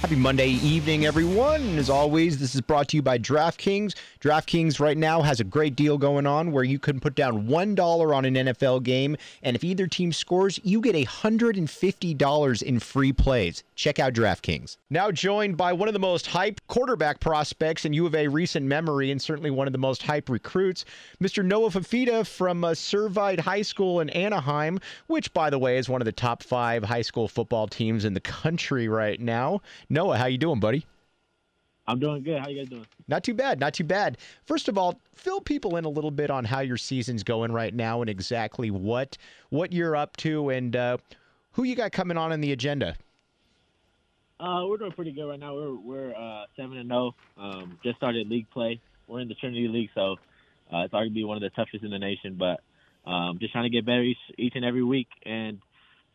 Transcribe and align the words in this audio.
Happy 0.00 0.14
Monday 0.14 0.50
evening, 0.50 1.06
everyone. 1.06 1.60
And 1.60 1.76
as 1.76 1.90
always, 1.90 2.38
this 2.38 2.54
is 2.54 2.60
brought 2.60 2.86
to 2.90 2.96
you 2.96 3.02
by 3.02 3.18
DraftKings. 3.18 3.96
DraftKings 4.20 4.78
right 4.78 4.96
now 4.96 5.22
has 5.22 5.40
a 5.40 5.44
great 5.44 5.74
deal 5.74 5.98
going 5.98 6.24
on 6.24 6.52
where 6.52 6.62
you 6.62 6.78
can 6.78 7.00
put 7.00 7.16
down 7.16 7.48
$1 7.48 8.14
on 8.14 8.24
an 8.24 8.34
NFL 8.34 8.84
game, 8.84 9.16
and 9.42 9.56
if 9.56 9.64
either 9.64 9.88
team 9.88 10.12
scores, 10.12 10.60
you 10.62 10.80
get 10.80 10.94
$150 10.94 12.62
in 12.62 12.78
free 12.78 13.12
plays. 13.12 13.64
Check 13.78 14.00
out 14.00 14.12
DraftKings. 14.12 14.76
Now 14.90 15.12
joined 15.12 15.56
by 15.56 15.72
one 15.72 15.88
of 15.88 15.92
the 15.92 16.00
most 16.00 16.26
hyped 16.26 16.58
quarterback 16.66 17.20
prospects 17.20 17.84
in 17.84 17.92
U 17.92 18.06
of 18.06 18.14
A 18.16 18.26
recent 18.26 18.66
memory, 18.66 19.12
and 19.12 19.22
certainly 19.22 19.52
one 19.52 19.68
of 19.68 19.72
the 19.72 19.78
most 19.78 20.02
hyped 20.02 20.28
recruits, 20.28 20.84
Mr. 21.22 21.44
Noah 21.44 21.70
Fifita 21.70 22.26
from 22.26 22.64
uh, 22.64 22.70
Servite 22.70 23.38
High 23.38 23.62
School 23.62 24.00
in 24.00 24.10
Anaheim, 24.10 24.80
which, 25.06 25.32
by 25.32 25.48
the 25.48 25.60
way, 25.60 25.78
is 25.78 25.88
one 25.88 26.00
of 26.00 26.06
the 26.06 26.12
top 26.12 26.42
five 26.42 26.82
high 26.82 27.02
school 27.02 27.28
football 27.28 27.68
teams 27.68 28.04
in 28.04 28.14
the 28.14 28.20
country 28.20 28.88
right 28.88 29.20
now. 29.20 29.60
Noah, 29.88 30.18
how 30.18 30.26
you 30.26 30.38
doing, 30.38 30.58
buddy? 30.58 30.84
I'm 31.86 32.00
doing 32.00 32.24
good. 32.24 32.40
How 32.40 32.48
you 32.48 32.58
guys 32.58 32.68
doing? 32.68 32.86
Not 33.06 33.22
too 33.22 33.34
bad, 33.34 33.60
not 33.60 33.74
too 33.74 33.84
bad. 33.84 34.18
First 34.44 34.66
of 34.66 34.76
all, 34.76 35.00
fill 35.14 35.40
people 35.40 35.76
in 35.76 35.84
a 35.84 35.88
little 35.88 36.10
bit 36.10 36.30
on 36.30 36.44
how 36.44 36.60
your 36.62 36.78
season's 36.78 37.22
going 37.22 37.52
right 37.52 37.72
now 37.72 38.00
and 38.00 38.10
exactly 38.10 38.72
what 38.72 39.16
what 39.50 39.72
you're 39.72 39.94
up 39.94 40.16
to 40.16 40.48
and 40.48 40.74
uh, 40.74 40.96
who 41.52 41.62
you 41.62 41.76
got 41.76 41.92
coming 41.92 42.16
on 42.16 42.32
in 42.32 42.40
the 42.40 42.50
agenda. 42.50 42.96
Uh, 44.40 44.62
we're 44.66 44.76
doing 44.76 44.92
pretty 44.92 45.12
good 45.12 45.28
right 45.28 45.40
now. 45.40 45.54
We're 45.54 45.74
we're 45.74 46.14
uh, 46.14 46.44
seven 46.56 46.78
and 46.78 46.88
zero. 46.88 47.14
Um, 47.36 47.78
just 47.82 47.96
started 47.96 48.28
league 48.28 48.48
play. 48.50 48.80
We're 49.08 49.20
in 49.20 49.28
the 49.28 49.34
Trinity 49.34 49.66
League, 49.66 49.90
so 49.94 50.16
uh, 50.72 50.84
it's 50.84 50.94
arguably 50.94 51.26
one 51.26 51.36
of 51.36 51.42
the 51.42 51.50
toughest 51.50 51.82
in 51.82 51.90
the 51.90 51.98
nation. 51.98 52.36
But 52.38 52.60
um, 53.10 53.38
just 53.40 53.52
trying 53.52 53.64
to 53.64 53.70
get 53.70 53.84
better 53.84 54.02
each, 54.02 54.18
each 54.36 54.52
and 54.54 54.64
every 54.64 54.84
week. 54.84 55.08
And 55.24 55.58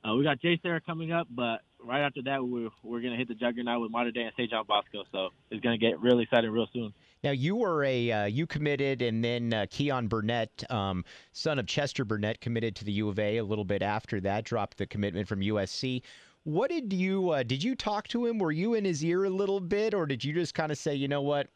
uh, 0.08 0.16
we 0.16 0.24
got 0.24 0.40
JSerra 0.42 0.86
coming 0.86 1.12
up, 1.12 1.28
but 1.30 1.62
right 1.84 2.02
after 2.02 2.22
that, 2.24 2.46
we're 2.46 2.70
we're 2.82 3.02
gonna 3.02 3.18
hit 3.18 3.28
the 3.28 3.36
juggernaut 3.36 3.82
with 3.82 3.92
Mater 3.92 4.12
Dei 4.12 4.22
and 4.22 4.34
St. 4.38 4.50
John 4.50 4.66
Bosco. 4.68 5.04
So 5.12 5.30
it's 5.52 5.62
gonna 5.62 5.78
get 5.78 6.00
really 6.00 6.24
exciting 6.24 6.50
real 6.52 6.68
soon. 6.72 6.94
Now 7.24 7.32
you 7.32 7.56
were 7.56 7.84
a 7.84 8.12
uh, 8.12 8.26
you 8.26 8.46
committed, 8.46 9.02
and 9.02 9.24
then 9.24 9.54
uh, 9.54 9.66
Keyan 9.70 10.08
Burnett, 10.08 10.70
um, 10.70 11.04
son 11.32 11.60
of 11.60 11.68
Chester 11.68 12.06
Burnett, 12.06 12.42
committed 12.42 12.76
to 12.78 12.86
the 12.86 12.92
U 12.94 13.10
of 13.10 13.20
A 13.20 13.38
a 13.38 13.44
little 13.44 13.66
bit 13.66 13.82
after 13.82 14.20
that. 14.22 14.46
Dropped 14.46 14.78
the 14.78 14.86
commitment 14.86 15.28
from 15.28 15.40
USC. 15.42 16.02
What 16.44 16.70
did 16.70 16.92
you 16.92 17.30
uh, 17.30 17.44
did 17.44 17.64
you 17.64 17.74
talk 17.74 18.08
to 18.10 18.26
him? 18.26 18.38
Were 18.38 18.52
you 18.52 18.74
in 18.74 18.84
his 18.84 19.04
ear 19.04 19.24
a 19.24 19.30
little 19.30 19.62
bit, 19.62 19.94
or 19.94 20.06
did 20.06 20.24
you 20.24 20.34
just 20.34 20.54
kind 20.54 20.72
of 20.72 20.78
say, 20.78 20.94
you 20.94 21.08
know 21.08 21.22
what, 21.22 21.48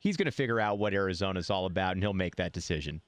he's 0.00 0.18
going 0.18 0.26
to 0.26 0.32
figure 0.32 0.60
out 0.60 0.78
what 0.78 0.92
Arizona's 0.92 1.48
all 1.50 1.64
about, 1.64 1.92
and 1.92 2.02
he'll 2.02 2.12
make 2.12 2.36
that 2.36 2.52
decision? 2.52 3.00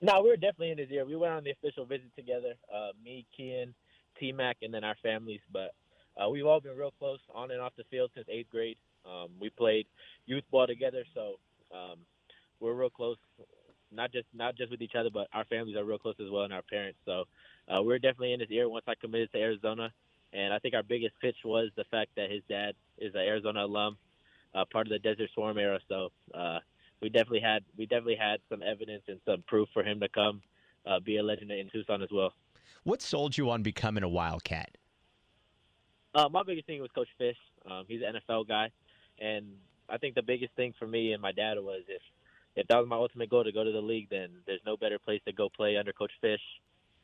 No, 0.00 0.22
we 0.22 0.30
were 0.30 0.36
definitely 0.36 0.70
in 0.70 0.78
his 0.78 0.90
ear. 0.90 1.04
We 1.04 1.16
went 1.16 1.34
on 1.34 1.44
the 1.44 1.50
official 1.50 1.84
visit 1.84 2.10
together. 2.16 2.54
Uh, 2.74 2.88
me, 3.04 3.26
Keyan, 3.38 3.74
T 4.18 4.32
Mac, 4.32 4.56
and 4.62 4.72
then 4.72 4.84
our 4.84 4.96
families. 5.02 5.40
But 5.52 5.74
uh, 6.16 6.30
we've 6.30 6.46
all 6.46 6.60
been 6.60 6.76
real 6.76 6.94
close 6.98 7.20
on 7.34 7.50
and 7.50 7.60
off 7.60 7.72
the 7.76 7.84
field 7.90 8.10
since 8.14 8.26
eighth 8.30 8.50
grade. 8.50 8.78
Um, 9.04 9.28
we 9.38 9.50
played 9.50 9.86
youth 10.24 10.44
ball 10.50 10.66
together, 10.66 11.04
so 11.14 11.34
um, 11.74 11.98
we're 12.58 12.72
real 12.72 12.90
close. 12.90 13.18
Not 13.92 14.12
just 14.12 14.26
not 14.32 14.56
just 14.56 14.70
with 14.70 14.80
each 14.80 14.94
other, 14.98 15.10
but 15.12 15.28
our 15.34 15.44
families 15.44 15.76
are 15.76 15.84
real 15.84 15.98
close 15.98 16.16
as 16.20 16.30
well, 16.30 16.44
and 16.44 16.54
our 16.54 16.62
parents. 16.62 16.98
So 17.04 17.24
uh, 17.68 17.82
we're 17.82 17.98
definitely 17.98 18.32
in 18.32 18.40
his 18.40 18.50
ear 18.50 18.66
once 18.66 18.86
I 18.88 18.94
committed 18.98 19.30
to 19.32 19.38
Arizona. 19.38 19.92
And 20.32 20.52
I 20.52 20.58
think 20.58 20.74
our 20.74 20.82
biggest 20.82 21.14
pitch 21.20 21.36
was 21.44 21.70
the 21.76 21.84
fact 21.90 22.10
that 22.16 22.30
his 22.30 22.42
dad 22.48 22.74
is 22.98 23.14
an 23.14 23.20
Arizona 23.20 23.64
alum, 23.64 23.98
uh, 24.54 24.64
part 24.72 24.86
of 24.86 24.90
the 24.90 24.98
Desert 24.98 25.30
Swarm 25.34 25.58
era. 25.58 25.78
So 25.88 26.10
uh, 26.34 26.58
we 27.00 27.08
definitely 27.08 27.40
had 27.40 27.64
we 27.76 27.86
definitely 27.86 28.16
had 28.16 28.40
some 28.48 28.62
evidence 28.62 29.02
and 29.08 29.20
some 29.26 29.42
proof 29.46 29.68
for 29.74 29.82
him 29.82 30.00
to 30.00 30.08
come 30.08 30.40
uh, 30.86 31.00
be 31.00 31.18
a 31.18 31.22
legend 31.22 31.50
in 31.50 31.68
Tucson 31.70 32.02
as 32.02 32.08
well. 32.10 32.34
What 32.84 33.02
sold 33.02 33.36
you 33.36 33.50
on 33.50 33.62
becoming 33.62 34.02
a 34.02 34.08
Wildcat? 34.08 34.76
Uh, 36.14 36.28
my 36.30 36.42
biggest 36.42 36.66
thing 36.66 36.80
was 36.80 36.90
Coach 36.94 37.08
Fisch. 37.20 37.36
Um, 37.70 37.84
he's 37.88 38.00
an 38.02 38.14
NFL 38.14 38.48
guy, 38.48 38.70
and 39.18 39.46
I 39.88 39.98
think 39.98 40.14
the 40.14 40.22
biggest 40.22 40.54
thing 40.54 40.74
for 40.78 40.86
me 40.86 41.12
and 41.12 41.22
my 41.22 41.32
dad 41.32 41.54
was 41.58 41.82
if 41.88 42.02
if 42.54 42.66
that 42.68 42.78
was 42.78 42.88
my 42.88 42.96
ultimate 42.96 43.30
goal 43.30 43.44
to 43.44 43.52
go 43.52 43.64
to 43.64 43.72
the 43.72 43.80
league, 43.80 44.08
then 44.10 44.28
there's 44.46 44.60
no 44.66 44.76
better 44.76 44.98
place 44.98 45.20
to 45.26 45.32
go 45.32 45.48
play 45.48 45.76
under 45.76 45.92
Coach 45.92 46.12
Fisch 46.22 46.36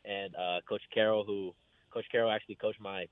and 0.04 0.34
uh, 0.36 0.60
Coach 0.68 0.82
Carroll, 0.92 1.24
who 1.24 1.54
Coach 1.90 2.06
Carroll 2.10 2.30
actually 2.30 2.56
coached 2.56 2.80
my 2.80 3.06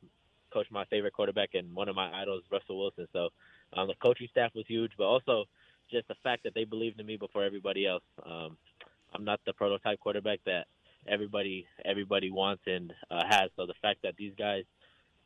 coached 0.53 0.71
my 0.71 0.85
favorite 0.87 1.13
quarterback 1.13 1.51
and 1.55 1.75
one 1.75 1.89
of 1.89 1.97
my 1.97 2.11
idols, 2.23 2.43
Russell 2.51 2.79
Wilson. 2.79 3.07
So 3.13 3.29
um, 3.73 3.89
the 3.89 3.95
coaching 4.03 4.29
staff 4.31 4.53
was 4.55 4.65
huge, 4.69 4.93
but 4.97 5.05
also 5.05 5.45
just 5.91 6.09
the 6.09 6.15
fact 6.23 6.45
that 6.45 6.55
they 6.55 6.65
believed 6.65 7.01
in 7.01 7.07
me 7.07 7.17
before 7.17 7.45
everybody 7.45 7.87
else. 7.87 8.05
Um, 8.25 8.57
I'm 9.15 9.25
not 9.25 9.41
the 9.47 9.53
prototype 9.53 10.01
quarterback 10.01 10.41
that 10.47 10.67
everybody 11.09 11.67
everybody 11.85 12.31
wants 12.31 12.63
and 12.67 12.93
uh, 13.11 13.23
has. 13.29 13.51
So 13.57 13.67
the 13.67 13.75
fact 13.83 14.01
that 14.03 14.17
these 14.17 14.33
guys 14.39 14.65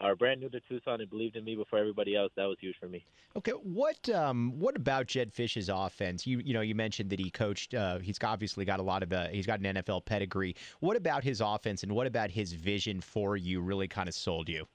are 0.01 0.17
brand 0.17 0.41
new 0.41 0.49
to 0.49 0.61
Tucson 0.61 1.01
and 1.01 1.11
believed 1.11 1.37
in 1.37 1.45
me 1.45 1.55
before 1.55 1.79
everybody 1.79 2.17
else, 2.17 2.33
that 2.37 2.45
was 2.45 2.57
huge 2.61 2.77
for 2.81 2.89
me. 2.89 3.05
Okay, 3.37 3.53
what 3.53 4.09
um, 4.09 4.59
what 4.59 4.77
about 4.77 5.07
Jed 5.07 5.33
Fisch's 5.33 5.69
offense? 5.69 6.27
You 6.27 6.39
you 6.39 6.55
know 6.55 6.63
you 6.63 6.75
mentioned 6.75 7.11
that 7.11 7.21
he 7.21 7.31
coached. 7.31 7.75
Uh, 7.75 7.99
he's 7.99 8.19
obviously 8.25 8.65
got 8.65 8.81
a 8.81 8.83
lot 8.83 9.03
of 9.03 9.13
uh, 9.13 9.29
he's 9.29 9.47
got 9.47 9.61
an 9.61 9.77
NFL 9.77 10.05
pedigree. 10.05 10.57
What 10.81 10.97
about 10.97 11.23
his 11.23 11.41
offense 11.41 11.83
and 11.83 11.93
what 11.93 12.07
about 12.07 12.31
his 12.31 12.53
vision 12.53 13.01
for 13.01 13.37
you 13.37 13.61
really 13.61 13.89
kind 13.89 14.09
of 14.09 14.15
sold 14.15 14.49
you? 14.49 14.67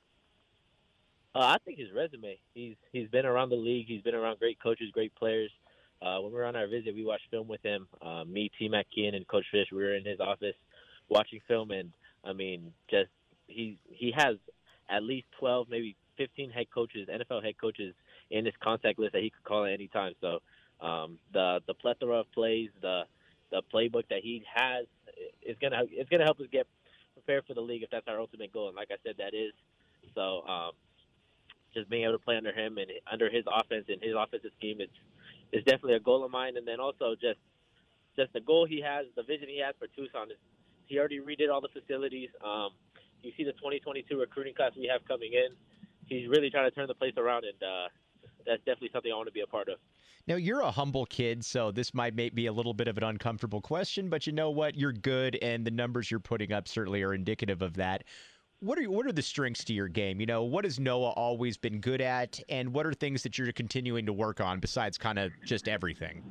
Uh, 1.33 1.39
I 1.39 1.57
think 1.65 1.79
his 1.79 1.91
resume. 1.91 2.38
He's 2.53 2.75
he's 2.94 3.09
been 3.09 3.25
around 3.25 3.50
the 3.50 3.55
league. 3.55 3.88
He's 3.88 4.01
been 4.01 4.15
around 4.15 4.39
great 4.39 4.61
coaches, 4.61 4.89
great 4.94 5.13
players. 5.15 5.51
Uh, 6.01 6.19
when 6.21 6.31
we 6.31 6.38
were 6.38 6.45
on 6.45 6.55
our 6.55 6.67
visit, 6.67 6.94
we 6.94 7.03
watched 7.03 7.23
film 7.31 7.47
with 7.47 7.63
him. 7.63 7.88
Uh, 8.01 8.23
me, 8.25 8.51
T. 8.59 8.69
Mac 8.69 8.85
Keyan, 8.95 9.15
and 9.15 9.27
Coach 9.27 9.45
Fisch. 9.53 9.71
We 9.71 9.77
were 9.79 9.95
in 9.95 10.05
his 10.05 10.19
office 10.19 10.55
watching 11.09 11.39
film, 11.47 11.71
and 11.71 11.91
I 12.23 12.33
mean, 12.33 12.71
just 12.89 13.09
he 13.47 13.79
he 13.89 14.13
has 14.15 14.38
at 14.89 15.03
least 15.03 15.27
twelve, 15.39 15.67
maybe 15.69 15.95
fifteen 16.17 16.51
head 16.51 16.67
coaches, 16.73 17.07
NFL 17.09 17.43
head 17.43 17.55
coaches 17.59 17.93
in 18.31 18.45
his 18.45 18.53
contact 18.61 18.99
list 18.99 19.13
that 19.13 19.21
he 19.23 19.29
could 19.29 19.43
call 19.43 19.65
at 19.65 19.73
any 19.73 19.87
time. 19.87 20.13
So 20.21 20.39
um, 20.81 21.19
the 21.33 21.61
the 21.67 21.73
plethora 21.73 22.19
of 22.19 22.31
plays, 22.33 22.69
the 22.81 23.03
the 23.51 23.61
playbook 23.73 24.07
that 24.09 24.19
he 24.23 24.43
has 24.53 24.85
is 25.41 25.55
gonna 25.61 25.83
it's 25.91 26.09
gonna 26.09 26.23
help 26.25 26.39
us 26.39 26.47
get 26.51 26.67
prepared 27.13 27.45
for 27.47 27.53
the 27.53 27.61
league 27.61 27.83
if 27.83 27.89
that's 27.89 28.07
our 28.07 28.19
ultimate 28.19 28.51
goal. 28.51 28.67
And 28.67 28.75
like 28.75 28.89
I 28.91 28.97
said, 29.03 29.15
that 29.17 29.33
is. 29.33 29.53
So 30.13 30.43
um, 30.47 30.71
just 31.73 31.89
being 31.89 32.03
able 32.03 32.13
to 32.13 32.23
play 32.23 32.38
under 32.38 32.53
him 32.53 32.77
and 32.77 32.91
under 33.11 33.29
his 33.29 33.43
offense 33.47 33.85
and 33.89 34.01
his 34.01 34.13
offensive 34.17 34.51
scheme, 34.57 34.77
it's 34.79 34.93
is 35.51 35.63
definitely 35.63 35.95
a 35.95 35.99
goal 35.99 36.25
of 36.25 36.31
mine. 36.31 36.57
And 36.57 36.67
then 36.67 36.79
also 36.79 37.15
just 37.15 37.39
just 38.15 38.33
the 38.33 38.41
goal 38.41 38.65
he 38.65 38.81
has, 38.81 39.05
the 39.15 39.23
vision 39.23 39.47
he 39.47 39.61
has 39.65 39.75
for 39.79 39.88
Tucson 39.88 40.31
is 40.31 40.38
he 40.88 40.99
already 40.99 41.19
redid 41.19 41.51
all 41.51 41.61
the 41.61 41.69
facilities. 41.73 42.29
Um, 42.43 42.71
you 43.25 43.31
see 43.36 43.44
the 43.44 43.54
2022 43.54 44.18
recruiting 44.18 44.54
class 44.54 44.72
we 44.77 44.88
have 44.92 45.06
coming 45.07 45.31
in. 45.33 45.56
He's 46.07 46.30
really 46.30 46.50
trying 46.50 46.69
to 46.69 46.75
turn 46.75 46.88
the 46.88 46.94
place 46.94 47.13
around, 47.18 47.44
and 47.45 47.57
uh, 47.63 47.88
that's 48.45 48.60
definitely 48.60 48.92
something 48.94 49.12
I 49.12 49.16
want 49.16 49.27
to 49.27 49.33
be 49.33 49.42
a 49.42 49.48
part 49.48 49.68
of. 49.68 49.80
Now, 50.27 50.36
you're 50.36 50.62
a 50.62 50.72
humble 50.72 51.06
kid, 51.06 51.45
so 51.45 51.72
this 51.72 51.94
might 51.94 52.16
be 52.16 52.45
a 52.48 52.54
little 52.54 52.74
bit 52.74 52.88
of 52.88 52.98
an 52.98 53.04
uncomfortable 53.04 53.62
question, 53.62 54.10
but 54.10 54.25
you 54.25 54.33
know 54.33 54.50
what? 54.50 54.75
You're 54.75 54.94
good, 54.94 55.38
and 55.42 55.66
the 55.66 55.72
numbers 55.72 56.10
you're 56.10 56.19
putting 56.19 56.51
up 56.51 56.68
certainly 56.68 57.04
are 57.04 57.13
indicative 57.13 57.62
of 57.62 57.75
that. 57.75 58.04
What 58.60 58.80
are 58.80 58.89
what 58.89 59.06
are 59.06 59.12
the 59.12 59.22
strengths 59.22 59.63
to 59.66 59.74
your 59.74 59.88
game? 59.88 60.19
You 60.19 60.25
know, 60.25 60.44
what 60.44 60.63
has 60.63 60.80
Noah 60.80 61.12
always 61.12 61.57
been 61.57 61.80
good 61.80 62.01
at, 62.01 62.39
and 62.50 62.74
what 62.74 62.86
are 62.86 62.94
things 62.94 63.22
that 63.24 63.38
you're 63.38 63.51
continuing 63.51 64.06
to 64.06 64.13
work 64.13 64.39
on 64.39 64.60
besides 64.60 64.98
kind 64.98 65.19
of 65.19 65.31
just 65.44 65.68
everything? 65.68 66.24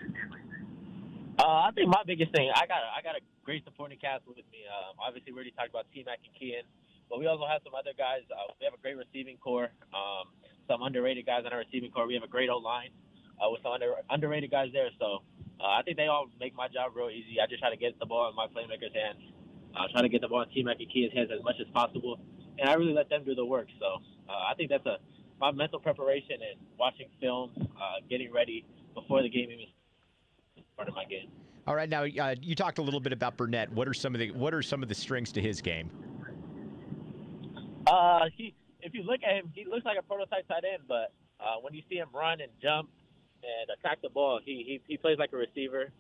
Uh, 1.38 1.42
I 1.42 1.70
think 1.74 1.88
my 1.88 2.02
biggest 2.06 2.32
thing, 2.32 2.50
I 2.54 2.66
got 2.66 2.78
I 2.96 3.02
got 3.02 3.14
a 3.16 3.20
great 3.44 3.64
supporting 3.64 3.98
cast 3.98 4.26
with 4.26 4.38
me. 4.38 4.64
Um, 4.66 4.96
obviously, 4.98 5.32
we 5.32 5.36
already 5.36 5.50
talked 5.52 5.70
about 5.70 5.86
T 5.92 6.02
Mac 6.04 6.18
and 6.24 6.34
Keyan, 6.34 6.64
but 7.08 7.18
we 7.18 7.26
also 7.26 7.46
have 7.46 7.60
some 7.64 7.74
other 7.74 7.92
guys. 7.96 8.22
Uh, 8.30 8.52
we 8.60 8.64
have 8.64 8.74
a 8.74 8.80
great 8.80 8.96
receiving 8.96 9.36
core, 9.38 9.70
um, 9.92 10.32
some 10.68 10.82
underrated 10.82 11.26
guys 11.26 11.42
on 11.46 11.52
our 11.52 11.60
receiving 11.60 11.90
core. 11.90 12.06
We 12.06 12.14
have 12.14 12.22
a 12.22 12.30
great 12.30 12.50
O 12.50 12.58
line 12.58 12.90
uh, 13.40 13.50
with 13.50 13.62
some 13.62 13.72
under, 13.72 13.94
underrated 14.10 14.50
guys 14.50 14.70
there. 14.72 14.88
So 14.98 15.22
uh, 15.60 15.78
I 15.78 15.82
think 15.82 15.96
they 15.96 16.06
all 16.06 16.26
make 16.40 16.54
my 16.54 16.68
job 16.68 16.92
real 16.94 17.10
easy. 17.10 17.40
I 17.40 17.46
just 17.46 17.60
try 17.60 17.70
to 17.70 17.76
get 17.76 17.98
the 17.98 18.06
ball 18.06 18.28
in 18.28 18.36
my 18.36 18.46
playmakers' 18.46 18.94
hands, 18.94 19.22
uh, 19.76 19.86
try 19.92 20.02
to 20.02 20.08
get 20.08 20.20
the 20.20 20.28
ball 20.28 20.42
in 20.42 20.50
T 20.50 20.62
Mac 20.62 20.76
hands 20.78 21.30
as 21.32 21.42
much 21.44 21.56
as 21.60 21.66
possible, 21.72 22.18
and 22.58 22.68
I 22.68 22.74
really 22.74 22.94
let 22.94 23.08
them 23.08 23.24
do 23.24 23.34
the 23.34 23.44
work. 23.44 23.68
So 23.78 24.00
uh, 24.28 24.50
I 24.50 24.54
think 24.56 24.70
that's 24.70 24.86
a 24.86 24.98
my 25.40 25.50
mental 25.50 25.80
preparation 25.80 26.36
and 26.40 26.60
watching 26.78 27.08
film, 27.20 27.50
uh, 27.58 28.00
getting 28.08 28.32
ready 28.32 28.64
before 28.94 29.20
the 29.22 29.28
game 29.28 29.50
even 29.50 29.66
part 30.76 30.88
of 30.88 30.94
my 30.94 31.04
game. 31.04 31.28
All 31.66 31.74
right, 31.74 31.88
now 31.88 32.04
uh, 32.04 32.34
you 32.40 32.54
talked 32.54 32.78
a 32.78 32.82
little 32.82 33.00
bit 33.00 33.12
about 33.12 33.36
Burnett. 33.36 33.72
What 33.72 33.88
are 33.88 33.94
some 33.94 34.14
of 34.14 34.20
the 34.20 34.30
what 34.32 34.52
are 34.52 34.62
some 34.62 34.82
of 34.82 34.88
the 34.88 34.94
strengths 34.94 35.32
to 35.32 35.40
his 35.40 35.60
game? 35.60 35.90
Uh, 37.86 38.26
he 38.36 38.54
if 38.80 38.94
you 38.94 39.02
look 39.02 39.20
at 39.26 39.34
him, 39.36 39.50
he 39.54 39.64
looks 39.64 39.84
like 39.84 39.98
a 39.98 40.02
prototype 40.02 40.46
tight 40.48 40.64
end, 40.64 40.82
but 40.86 41.12
uh, 41.40 41.56
when 41.62 41.74
you 41.74 41.82
see 41.88 41.96
him 41.96 42.08
run 42.14 42.40
and 42.40 42.50
jump 42.62 42.90
and 43.42 43.70
attack 43.78 44.02
the 44.02 44.10
ball, 44.10 44.40
he 44.44 44.64
he, 44.66 44.80
he 44.86 44.96
plays 44.96 45.18
like 45.18 45.32
a 45.32 45.36
receiver. 45.36 45.90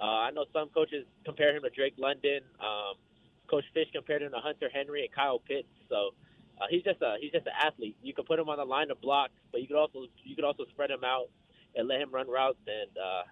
Uh, 0.00 0.26
I 0.26 0.30
know 0.30 0.44
some 0.52 0.68
coaches 0.70 1.06
compare 1.24 1.54
him 1.54 1.62
to 1.62 1.70
Drake 1.70 1.94
London. 1.96 2.40
Um, 2.60 2.94
Coach 3.48 3.64
Fisch 3.76 3.92
compared 3.92 4.22
him 4.22 4.32
to 4.32 4.38
Hunter 4.38 4.68
Henry 4.72 5.04
and 5.04 5.14
Kyle 5.14 5.38
Pitts. 5.38 5.68
So 5.88 6.10
uh, 6.60 6.66
he's 6.68 6.82
just 6.82 7.00
a 7.02 7.16
he's 7.20 7.32
just 7.32 7.46
an 7.46 7.52
athlete. 7.62 7.96
You 8.02 8.14
could 8.14 8.26
put 8.26 8.38
him 8.38 8.48
on 8.48 8.58
the 8.58 8.64
line 8.64 8.88
to 8.88 8.94
block, 8.94 9.30
but 9.52 9.60
you 9.60 9.68
could 9.68 9.76
also 9.76 10.06
you 10.24 10.34
could 10.34 10.44
also 10.44 10.64
spread 10.70 10.90
him 10.90 11.04
out 11.04 11.28
and 11.76 11.88
let 11.88 12.00
him 12.00 12.10
run 12.12 12.28
routes 12.28 12.58
and 12.66 12.90
uh, 12.96 13.22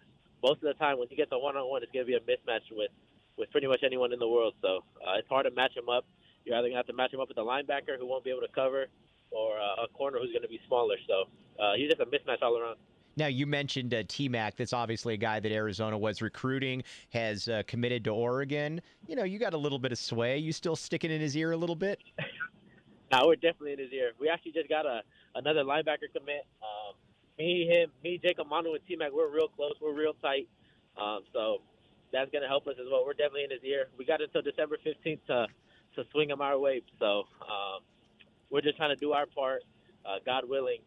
most 0.43 0.59
of 0.63 0.69
the 0.69 0.75
time 0.75 0.99
when 0.99 1.09
he 1.09 1.17
gets 1.17 1.31
a 1.33 1.39
one-on-one, 1.39 1.83
it's 1.83 1.93
going 1.93 2.05
to 2.05 2.11
be 2.11 2.19
a 2.19 2.21
mismatch 2.21 2.67
with 2.71 2.91
with 3.39 3.51
pretty 3.51 3.67
much 3.67 3.81
anyone 3.83 4.13
in 4.13 4.19
the 4.19 4.29
world. 4.29 4.55
So 4.61 4.85
uh, 5.01 5.17
it's 5.19 5.29
hard 5.29 5.47
to 5.47 5.53
match 5.53 5.77
him 5.77 5.89
up. 5.89 6.05
You're 6.45 6.57
either 6.57 6.69
going 6.69 6.73
to 6.73 6.77
have 6.79 6.87
to 6.87 6.93
match 6.93 7.13
him 7.13 7.21
up 7.21 7.29
with 7.29 7.39
a 7.39 7.41
linebacker 7.41 7.99
who 7.99 8.07
won't 8.07 8.25
be 8.25 8.31
able 8.31 8.41
to 8.41 8.53
cover, 8.55 8.87
or 9.31 9.59
uh, 9.59 9.85
a 9.85 9.89
corner 9.89 10.19
who's 10.19 10.33
going 10.33 10.43
to 10.43 10.49
be 10.49 10.61
smaller. 10.67 10.97
So 11.07 11.25
uh, 11.63 11.75
he's 11.77 11.89
just 11.89 12.01
a 12.01 12.07
mismatch 12.07 12.43
all 12.43 12.59
around. 12.59 12.77
Now, 13.17 13.27
you 13.27 13.47
mentioned 13.47 13.93
uh, 13.93 14.03
T 14.09 14.29
Mac. 14.29 14.57
That's 14.57 14.73
obviously 14.73 15.15
a 15.15 15.19
guy 15.19 15.39
that 15.39 15.53
Arizona 15.53 15.99
was 15.99 16.23
recruiting, 16.23 16.83
has 17.11 17.47
uh, 17.49 17.63
committed 17.67 18.05
to 18.05 18.11
Oregon. 18.11 18.81
You 19.07 19.17
know, 19.17 19.25
you 19.25 19.39
got 19.39 19.53
a 19.53 19.59
little 19.59 19.79
bit 19.79 19.93
of 19.93 19.99
sway. 19.99 20.39
You 20.39 20.53
still 20.53 20.77
sticking 20.77 21.11
in 21.11 21.21
his 21.21 21.37
ear 21.37 21.53
a 21.53 21.57
little 21.57 21.77
bit? 21.77 22.01
no, 23.13 23.27
we're 23.27 23.37
definitely 23.37 23.75
in 23.75 23.81
his 23.81 23.93
ear. 23.93 24.13
We 24.19 24.31
actually 24.31 24.53
just 24.53 24.69
got 24.69 24.87
a 24.87 25.03
another 25.35 25.63
linebacker 25.63 26.09
commit. 26.17 26.47
Um, 26.63 26.95
me, 27.39 27.67
him, 27.67 27.91
me, 28.03 28.19
Jacob 28.23 28.49
Manu, 28.49 28.73
and 28.73 28.81
T 28.89 28.97
Mac, 28.97 29.13
we're 29.13 29.31
real 29.31 29.49
close. 29.49 29.75
We're 29.81 29.95
real 29.95 30.15
tight. 30.23 30.49
Um, 30.97 31.21
so 31.33 31.59
that's 32.13 32.31
going 32.31 32.43
to 32.43 32.49
help 32.49 32.67
us 32.67 32.75
as 32.81 32.87
well. 32.91 33.05
We're 33.05 33.15
definitely 33.15 33.45
in 33.45 33.51
his 33.51 33.65
ear. 33.65 33.89
We 33.99 34.05
got 34.05 34.21
until 34.21 34.43
December 34.43 34.77
15th 34.85 35.21
to 35.27 35.47
to 35.97 36.05
swing 36.13 36.31
him 36.31 36.41
our 36.41 36.59
way. 36.59 36.83
So 36.99 37.25
um, 37.41 37.81
we're 38.51 38.61
just 38.61 38.77
trying 38.77 38.95
to 38.95 39.01
do 39.01 39.13
our 39.13 39.27
part. 39.27 39.63
Uh, 40.05 40.17
God 40.25 40.49
willing, 40.49 40.79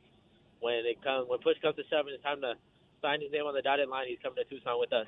when 0.59 0.83
it 0.85 1.01
comes, 1.03 1.27
when 1.29 1.39
push 1.39 1.57
comes 1.61 1.75
to 1.77 1.83
shove, 1.89 2.05
it's 2.07 2.21
time 2.23 2.41
to 2.41 2.53
sign 3.01 3.21
his 3.21 3.31
name 3.31 3.45
on 3.45 3.53
the 3.53 3.61
dotted 3.61 3.87
line, 3.89 4.07
he's 4.07 4.17
coming 4.21 4.37
to 4.37 4.43
Tucson 4.43 4.79
with 4.79 4.91
us. 4.91 5.07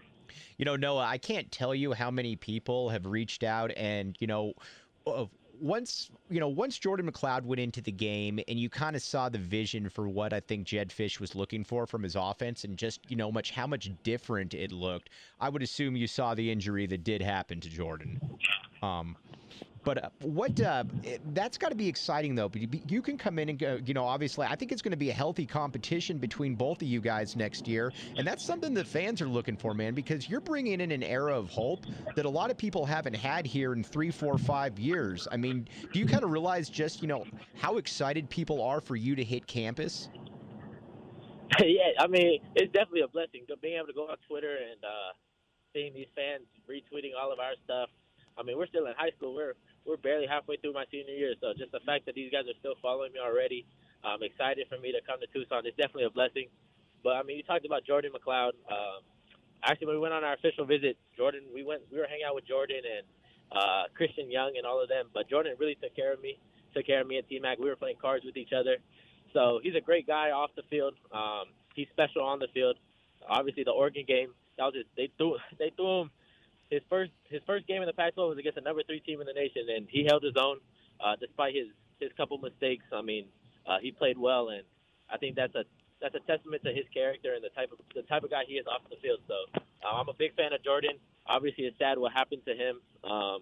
You 0.58 0.66
know, 0.66 0.76
Noah, 0.76 1.06
I 1.06 1.18
can't 1.18 1.52
tell 1.52 1.74
you 1.74 1.94
how 1.94 2.12
many 2.12 2.36
people 2.36 2.90
have 2.90 3.06
reached 3.06 3.44
out 3.44 3.72
and 3.76 4.16
you 4.20 4.28
know 4.28 4.54
once 5.60 6.12
you 6.30 6.40
know 6.40 6.48
once 6.48 6.78
Jordan 6.78 7.10
McCloud 7.10 7.44
went 7.44 7.60
into 7.60 7.82
the 7.82 7.92
game 7.92 8.40
and 8.48 8.60
you 8.60 8.70
kind 8.70 8.96
of 8.96 9.02
saw 9.02 9.30
the 9.30 9.38
vision 9.38 9.90
for 9.90 10.08
what 10.08 10.34
I 10.34 10.40
think 10.40 10.68
Jed 10.68 10.90
Fisch 10.90 11.20
was 11.20 11.36
looking 11.36 11.64
for 11.64 11.86
from 11.86 12.04
his 12.04 12.16
offense 12.16 12.64
and 12.64 12.78
just 12.78 13.00
you 13.10 13.16
know 13.16 13.32
much 13.32 13.52
how 13.52 13.68
much 13.68 13.90
different 14.04 14.54
it 14.54 14.72
looked. 14.72 15.10
I 15.40 15.50
would 15.50 15.64
assume 15.64 15.96
you 15.96 16.08
saw 16.08 16.36
the 16.36 16.52
injury 16.52 16.86
that 16.88 17.04
did 17.04 17.22
happen 17.22 17.60
to 17.62 17.70
Jordan. 17.70 18.20
Um, 18.84 19.16
but 19.88 20.04
uh, 20.04 20.10
what 20.22 20.60
uh, 20.60 20.84
that's 21.28 21.58
got 21.58 21.70
to 21.70 21.76
be 21.76 21.88
exciting 21.88 22.36
though. 22.36 22.52
You 22.90 23.02
can 23.02 23.18
come 23.18 23.40
in 23.40 23.48
and 23.48 23.58
go. 23.58 23.80
You 23.86 23.94
know, 23.94 24.04
obviously, 24.04 24.46
I 24.46 24.54
think 24.54 24.74
it's 24.74 24.82
going 24.82 24.92
to 24.92 24.98
be 24.98 25.10
a 25.10 25.14
healthy 25.14 25.46
competition 25.46 26.18
between 26.18 26.56
both 26.56 26.82
of 26.82 26.90
you 26.90 27.00
guys 27.00 27.38
next 27.38 27.70
year, 27.70 27.94
and 28.18 28.28
that's 28.28 28.44
something 28.44 28.74
that 28.74 28.86
fans 28.86 29.22
are 29.22 29.30
looking 29.30 29.56
for, 29.56 29.74
man. 29.74 29.94
Because 29.94 30.30
you're 30.30 30.42
bringing 30.42 30.82
in 30.82 30.92
an 30.92 31.04
era 31.04 31.38
of 31.38 31.50
hope 31.50 31.86
that 32.18 32.26
a 32.26 32.30
lot 32.30 32.52
of 32.52 32.58
people 32.58 32.86
haven't 32.86 33.16
had 33.16 33.46
here 33.46 33.72
in 33.72 33.82
three, 33.82 34.12
four, 34.12 34.38
five 34.38 34.78
years. 34.78 35.26
I 35.32 35.38
mean, 35.38 35.70
do 35.94 36.00
you 36.00 36.06
kind 36.06 36.26
of 36.26 36.32
realize 36.32 36.70
just 36.70 37.02
you 37.02 37.08
know 37.08 37.26
how 37.56 37.78
excited 37.78 38.30
people 38.30 38.62
are 38.62 38.82
for 38.82 38.98
you 38.98 39.16
to 39.16 39.24
hit 39.24 39.48
campus? 39.48 40.10
yeah, 41.60 41.92
I 41.98 42.08
mean, 42.08 42.42
it's 42.56 42.74
definitely 42.74 43.02
a 43.02 43.08
blessing 43.08 43.46
being 43.62 43.78
able 43.78 43.88
to 43.88 43.94
go 43.94 44.08
on 44.10 44.18
Twitter 44.28 44.58
and 44.70 44.84
uh, 44.84 45.14
seeing 45.74 45.94
these 45.94 46.08
fans 46.14 46.44
retweeting 46.70 47.12
all 47.18 47.32
of 47.32 47.40
our 47.40 47.54
stuff. 47.64 47.90
I 48.38 48.44
mean, 48.44 48.57
we're 48.57 48.68
still 48.68 48.86
in 48.86 48.94
high 48.95 49.12
school. 49.18 49.34
We're 49.34 49.54
we're 49.86 49.98
barely 49.98 50.28
halfway 50.28 50.57
through 50.57 50.74
my 50.74 50.86
senior 50.92 51.16
year, 51.16 51.34
so 51.42 51.54
just 51.57 51.72
the 51.72 51.80
fact 51.86 52.06
that 52.06 52.16
these 52.16 52.31
guys 52.31 52.44
are 52.45 52.57
still 52.60 52.75
following 52.81 53.13
me 53.13 53.19
already, 53.19 53.66
I'm 54.04 54.22
excited 54.22 54.68
for 54.68 54.78
me 54.78 54.92
to 54.92 55.00
come 55.07 55.19
to 55.19 55.28
Tucson. 55.31 55.66
It's 55.66 55.78
definitely 55.78 56.06
a 56.06 56.13
blessing. 56.13 56.48
But 57.04 57.16
I 57.16 57.24
mean, 57.24 57.38
you 57.38 57.44
talked 57.44 57.66
about 57.66 57.86
Jordan 57.86 58.12
McCloud. 58.12 58.54
Um, 58.69 59.01
actually, 59.63 59.88
when 59.88 59.95
we 59.95 60.01
went 60.01 60.13
on 60.13 60.24
our 60.24 60.34
official 60.34 60.66
visit, 60.66 60.98
Jordan, 61.16 61.42
we 61.54 61.63
went, 61.63 61.81
we 61.92 61.98
were 61.98 62.07
hanging 62.07 62.25
out 62.28 62.36
with 62.36 62.45
Jordan 62.45 62.84
and 62.84 63.06
uh, 63.51 63.84
Christian 63.95 64.30
Young 64.30 64.54
and 64.57 64.66
all 64.66 64.81
of 64.81 64.90
them. 64.90 65.07
But 65.13 65.30
Jordan 65.30 65.56
really 65.60 65.78
took 65.81 65.95
care 65.95 66.13
of 66.13 66.22
me, 66.22 66.38
took 66.75 66.86
care 66.86 67.01
of 67.01 67.07
me 67.07 67.18
at 67.18 67.28
T 67.30 67.40
Mac. 67.40 67.60
We 67.60 67.69
were 67.69 67.75
playing 67.75 67.98
cards 68.01 68.25
with 68.25 68.38
each 68.38 68.54
other, 68.54 68.78
so 69.33 69.60
he's 69.63 69.75
a 69.75 69.81
great 69.81 70.07
guy 70.07 70.31
off 70.31 70.51
the 70.56 70.63
field. 70.69 70.95
Um, 71.12 71.56
he's 71.75 71.88
special 71.92 72.24
on 72.24 72.40
the 72.40 72.48
field. 72.54 72.78
Obviously, 73.28 73.63
the 73.63 73.72
Oregon 73.72 74.06
game, 74.07 74.30
that 74.57 74.66
was 74.66 74.74
just, 74.74 74.90
they 74.95 75.10
threw 75.18 75.38
they 75.60 75.72
threw 75.75 76.01
him 76.01 76.12
his 76.69 76.81
first 76.90 77.12
his 77.30 77.42
first 77.46 77.68
game 77.68 77.81
in 77.81 77.88
the 77.88 77.94
Pac-12 77.94 78.30
was 78.30 78.38
against 78.38 78.56
the 78.56 78.62
number 78.62 78.84
three 78.84 79.00
team 79.00 79.22
in 79.22 79.28
the 79.28 79.34
nation, 79.34 79.64
and 79.75 79.88
he 79.90 80.06
held 80.06 80.24
his 80.24 80.36
own 80.38 80.58
uh, 81.00 81.16
despite 81.19 81.56
his 81.56 81.68
his 82.00 82.12
couple 82.18 82.38
mistakes. 82.38 82.86
I 82.94 83.02
mean, 83.02 83.26
uh, 83.66 83.78
he 83.81 83.92
played 83.92 84.18
well, 84.18 84.50
and 84.50 84.64
I 85.09 85.18
think 85.18 85.36
that's 85.36 85.56
a 85.56 85.64
that's 86.02 86.16
a 86.16 86.19
testament 86.28 86.64
to 86.64 86.71
his 86.74 86.86
character 86.94 87.33
and 87.33 87.44
the 87.44 87.50
type 87.50 87.71
of 87.71 87.80
the 87.95 88.04
type 88.04 88.24
of 88.24 88.30
guy 88.30 88.44
he 88.47 88.56
is 88.56 88.66
off 88.68 88.81
the 88.90 88.97
field. 89.02 89.19
So 89.28 89.36
uh, 89.56 89.95
I'm 89.95 90.09
a 90.09 90.14
big 90.14 90.36
fan 90.36 90.54
of 90.54 90.64
Jordan. 90.64 90.97
Obviously, 91.26 91.66
it's 91.66 91.78
sad 91.80 91.97
what 91.97 92.14
happened 92.14 92.42
to 92.45 92.54
him 92.54 92.80
um, 93.04 93.42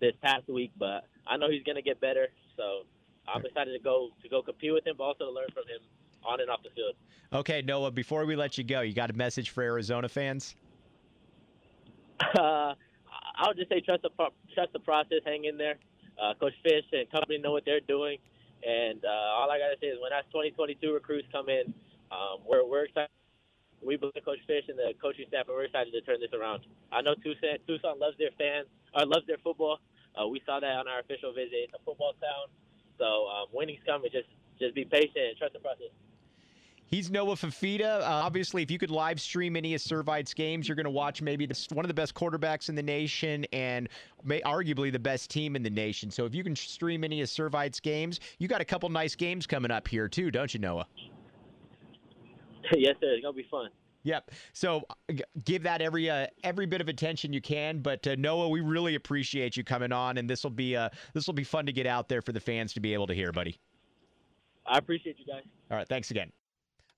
this 0.00 0.12
past 0.22 0.48
week, 0.48 0.72
but 0.78 1.04
I 1.26 1.36
know 1.36 1.50
he's 1.50 1.62
going 1.62 1.76
to 1.76 1.82
get 1.82 2.00
better. 2.00 2.28
So 2.56 2.86
I'm 3.26 3.44
excited 3.44 3.72
to 3.72 3.82
go 3.82 4.10
to 4.22 4.28
go 4.28 4.42
compete 4.42 4.72
with 4.72 4.86
him, 4.86 4.94
but 4.98 5.04
also 5.04 5.24
to 5.26 5.30
learn 5.30 5.48
from 5.52 5.64
him 5.64 5.80
on 6.24 6.40
and 6.40 6.50
off 6.50 6.62
the 6.62 6.70
field. 6.70 6.94
Okay, 7.32 7.62
Noah. 7.62 7.90
Before 7.90 8.24
we 8.26 8.36
let 8.36 8.56
you 8.56 8.64
go, 8.64 8.80
you 8.80 8.94
got 8.94 9.10
a 9.10 9.14
message 9.14 9.50
for 9.50 9.62
Arizona 9.62 10.08
fans? 10.08 10.54
Uh, 12.38 12.74
I 13.36 13.48
would 13.48 13.56
just 13.56 13.68
say 13.68 13.80
trust 13.80 14.02
the 14.02 14.10
trust 14.54 14.72
the 14.72 14.78
process, 14.78 15.20
hang 15.24 15.44
in 15.44 15.58
there. 15.58 15.76
Uh, 16.20 16.34
Coach 16.38 16.54
Fisch 16.64 16.86
and 16.92 17.10
company 17.10 17.38
know 17.38 17.52
what 17.52 17.64
they're 17.64 17.80
doing, 17.80 18.18
and 18.62 19.04
uh, 19.04 19.38
all 19.38 19.50
I 19.50 19.58
gotta 19.58 19.76
say 19.80 19.88
is 19.88 19.98
when 20.00 20.10
that 20.10 20.30
2022 20.30 20.92
recruits 20.92 21.26
come 21.32 21.48
in, 21.48 21.74
um, 22.12 22.46
we're 22.46 22.64
we're 22.64 22.84
excited. 22.84 23.10
We 23.82 23.96
believe 23.96 24.22
Coach 24.24 24.38
Fisch 24.48 24.68
and 24.68 24.78
the 24.78 24.94
coaching 25.02 25.26
staff, 25.28 25.46
and 25.48 25.56
we're 25.56 25.64
excited 25.64 25.92
to 25.92 26.00
turn 26.02 26.20
this 26.20 26.32
around. 26.32 26.62
I 26.92 27.02
know 27.02 27.14
Tucson, 27.14 27.58
Tucson 27.66 27.98
loves 27.98 28.16
their 28.18 28.32
fans, 28.38 28.66
or 28.94 29.04
loves 29.04 29.26
their 29.26 29.38
football. 29.42 29.78
Uh, 30.14 30.28
we 30.28 30.40
saw 30.46 30.60
that 30.60 30.74
on 30.78 30.86
our 30.86 31.00
official 31.00 31.34
visit. 31.34 31.66
It's 31.68 31.74
a 31.74 31.82
football 31.84 32.14
town, 32.22 32.46
so 32.98 33.26
um, 33.28 33.46
winning's 33.52 33.82
coming. 33.84 34.10
Just 34.12 34.30
just 34.58 34.74
be 34.74 34.84
patient 34.84 35.34
and 35.34 35.36
trust 35.36 35.54
the 35.54 35.60
process. 35.60 35.90
He's 36.94 37.10
Noah 37.10 37.34
Fifita. 37.34 38.02
Uh, 38.02 38.04
obviously, 38.04 38.62
if 38.62 38.70
you 38.70 38.78
could 38.78 38.92
live 38.92 39.20
stream 39.20 39.56
any 39.56 39.74
of 39.74 39.80
Servite's 39.80 40.32
games, 40.32 40.68
you're 40.68 40.76
going 40.76 40.84
to 40.84 40.90
watch 40.90 41.20
maybe 41.20 41.50
one 41.72 41.84
of 41.84 41.88
the 41.88 41.94
best 41.94 42.14
quarterbacks 42.14 42.68
in 42.68 42.76
the 42.76 42.84
nation 42.84 43.44
and 43.52 43.88
may, 44.22 44.40
arguably 44.42 44.92
the 44.92 44.98
best 45.00 45.28
team 45.28 45.56
in 45.56 45.64
the 45.64 45.70
nation. 45.70 46.08
So 46.08 46.24
if 46.24 46.36
you 46.36 46.44
can 46.44 46.54
stream 46.54 47.02
any 47.02 47.20
of 47.20 47.28
Servite's 47.28 47.80
games, 47.80 48.20
you 48.38 48.46
got 48.46 48.60
a 48.60 48.64
couple 48.64 48.88
nice 48.90 49.16
games 49.16 49.44
coming 49.44 49.72
up 49.72 49.88
here 49.88 50.06
too, 50.06 50.30
don't 50.30 50.54
you, 50.54 50.60
Noah? 50.60 50.86
yes, 52.76 52.94
sir. 53.00 53.08
It's 53.08 53.24
gonna 53.24 53.32
be 53.32 53.48
fun. 53.50 53.70
Yep. 54.04 54.30
So 54.52 54.84
give 55.44 55.64
that 55.64 55.82
every 55.82 56.08
uh, 56.08 56.28
every 56.44 56.66
bit 56.66 56.80
of 56.80 56.86
attention 56.86 57.32
you 57.32 57.40
can. 57.40 57.80
But 57.80 58.06
uh, 58.06 58.14
Noah, 58.16 58.48
we 58.48 58.60
really 58.60 58.94
appreciate 58.94 59.56
you 59.56 59.64
coming 59.64 59.90
on, 59.90 60.16
and 60.16 60.30
this 60.30 60.44
will 60.44 60.52
be 60.52 60.76
uh, 60.76 60.90
this 61.12 61.26
will 61.26 61.34
be 61.34 61.42
fun 61.42 61.66
to 61.66 61.72
get 61.72 61.88
out 61.88 62.08
there 62.08 62.22
for 62.22 62.30
the 62.30 62.38
fans 62.38 62.72
to 62.74 62.80
be 62.80 62.94
able 62.94 63.08
to 63.08 63.14
hear, 63.14 63.32
buddy. 63.32 63.58
I 64.64 64.78
appreciate 64.78 65.18
you 65.18 65.26
guys. 65.26 65.42
All 65.72 65.76
right. 65.76 65.88
Thanks 65.88 66.12
again. 66.12 66.30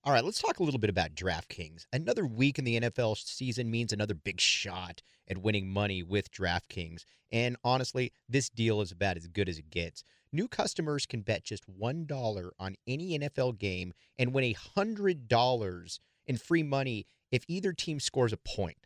All 0.07 0.13
right, 0.13 0.23
let's 0.23 0.41
talk 0.41 0.59
a 0.59 0.63
little 0.63 0.79
bit 0.79 0.89
about 0.89 1.15
DraftKings. 1.15 1.85
Another 1.91 2.25
week 2.25 2.57
in 2.57 2.63
the 2.63 2.79
NFL 2.79 3.17
season 3.17 3.69
means 3.69 3.91
another 3.91 4.13
big 4.13 4.39
shot 4.39 5.01
at 5.27 5.37
winning 5.37 5.67
money 5.67 6.01
with 6.01 6.31
DraftKings. 6.31 7.03
And 7.29 7.57
honestly, 7.61 8.13
this 8.29 8.49
deal 8.49 8.79
is 8.79 8.93
about 8.93 9.17
as 9.17 9.27
good 9.27 9.49
as 9.49 9.59
it 9.59 9.69
gets. 9.69 10.05
New 10.31 10.47
customers 10.47 11.05
can 11.05 11.23
bet 11.23 11.43
just 11.43 11.65
$1 11.69 12.49
on 12.57 12.75
any 12.87 13.19
NFL 13.19 13.59
game 13.59 13.91
and 14.17 14.33
win 14.33 14.53
$100 14.77 15.99
in 16.25 16.37
free 16.37 16.63
money 16.63 17.05
if 17.29 17.43
either 17.49 17.73
team 17.73 17.99
scores 17.99 18.31
a 18.31 18.37
point. 18.37 18.77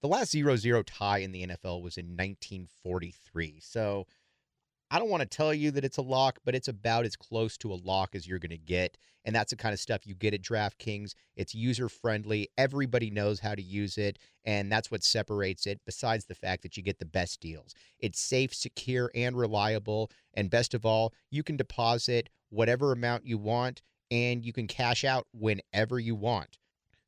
The 0.00 0.06
last 0.06 0.30
0 0.30 0.54
0 0.54 0.84
tie 0.84 1.18
in 1.18 1.32
the 1.32 1.44
NFL 1.44 1.82
was 1.82 1.98
in 1.98 2.16
1943. 2.16 3.58
So 3.60 4.06
I 4.90 4.98
don't 4.98 5.10
want 5.10 5.20
to 5.20 5.26
tell 5.26 5.52
you 5.52 5.70
that 5.72 5.84
it's 5.84 5.98
a 5.98 6.02
lock, 6.02 6.38
but 6.44 6.54
it's 6.54 6.68
about 6.68 7.04
as 7.04 7.14
close 7.14 7.58
to 7.58 7.72
a 7.72 7.76
lock 7.76 8.14
as 8.14 8.26
you're 8.26 8.38
going 8.38 8.50
to 8.50 8.56
get. 8.56 8.96
And 9.24 9.34
that's 9.34 9.50
the 9.50 9.56
kind 9.56 9.74
of 9.74 9.80
stuff 9.80 10.06
you 10.06 10.14
get 10.14 10.32
at 10.32 10.40
DraftKings. 10.40 11.14
It's 11.36 11.54
user 11.54 11.90
friendly, 11.90 12.48
everybody 12.56 13.10
knows 13.10 13.40
how 13.40 13.54
to 13.54 13.60
use 13.60 13.98
it. 13.98 14.18
And 14.46 14.72
that's 14.72 14.90
what 14.90 15.04
separates 15.04 15.66
it, 15.66 15.80
besides 15.84 16.24
the 16.24 16.34
fact 16.34 16.62
that 16.62 16.78
you 16.78 16.82
get 16.82 16.98
the 16.98 17.04
best 17.04 17.40
deals. 17.40 17.74
It's 17.98 18.18
safe, 18.18 18.54
secure, 18.54 19.10
and 19.14 19.36
reliable. 19.36 20.10
And 20.32 20.48
best 20.48 20.72
of 20.72 20.86
all, 20.86 21.12
you 21.30 21.42
can 21.42 21.58
deposit 21.58 22.30
whatever 22.48 22.92
amount 22.92 23.26
you 23.26 23.36
want 23.36 23.82
and 24.10 24.42
you 24.42 24.54
can 24.54 24.66
cash 24.66 25.04
out 25.04 25.26
whenever 25.32 25.98
you 25.98 26.14
want. 26.14 26.56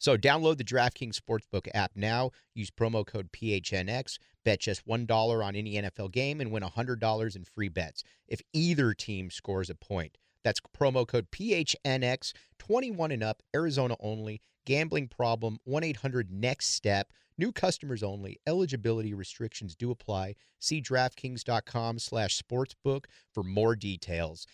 So 0.00 0.16
download 0.16 0.56
the 0.56 0.64
DraftKings 0.64 1.20
Sportsbook 1.20 1.68
app 1.74 1.92
now. 1.94 2.30
Use 2.54 2.70
promo 2.70 3.06
code 3.06 3.30
PHNX. 3.32 4.18
Bet 4.44 4.60
just 4.60 4.88
$1 4.88 5.44
on 5.44 5.54
any 5.54 5.74
NFL 5.74 6.10
game 6.10 6.40
and 6.40 6.50
win 6.50 6.62
$100 6.62 7.36
in 7.36 7.44
free 7.44 7.68
bets 7.68 8.02
if 8.26 8.40
either 8.54 8.94
team 8.94 9.30
scores 9.30 9.68
a 9.68 9.74
point. 9.74 10.16
That's 10.42 10.60
promo 10.74 11.06
code 11.06 11.30
PHNX, 11.30 12.32
21 12.58 13.12
and 13.12 13.22
up, 13.22 13.42
Arizona 13.54 13.94
only. 14.00 14.40
Gambling 14.64 15.08
problem, 15.08 15.58
1 15.64 15.84
800 15.84 16.30
NEXT 16.30 16.74
STEP. 16.74 17.12
New 17.36 17.52
customers 17.52 18.02
only. 18.02 18.38
Eligibility 18.46 19.14
restrictions 19.14 19.74
do 19.74 19.90
apply. 19.90 20.34
See 20.58 20.80
DraftKings.com 20.82 21.98
slash 21.98 22.40
sportsbook 22.40 23.06
for 23.32 23.42
more 23.42 23.74
details. 23.74 24.46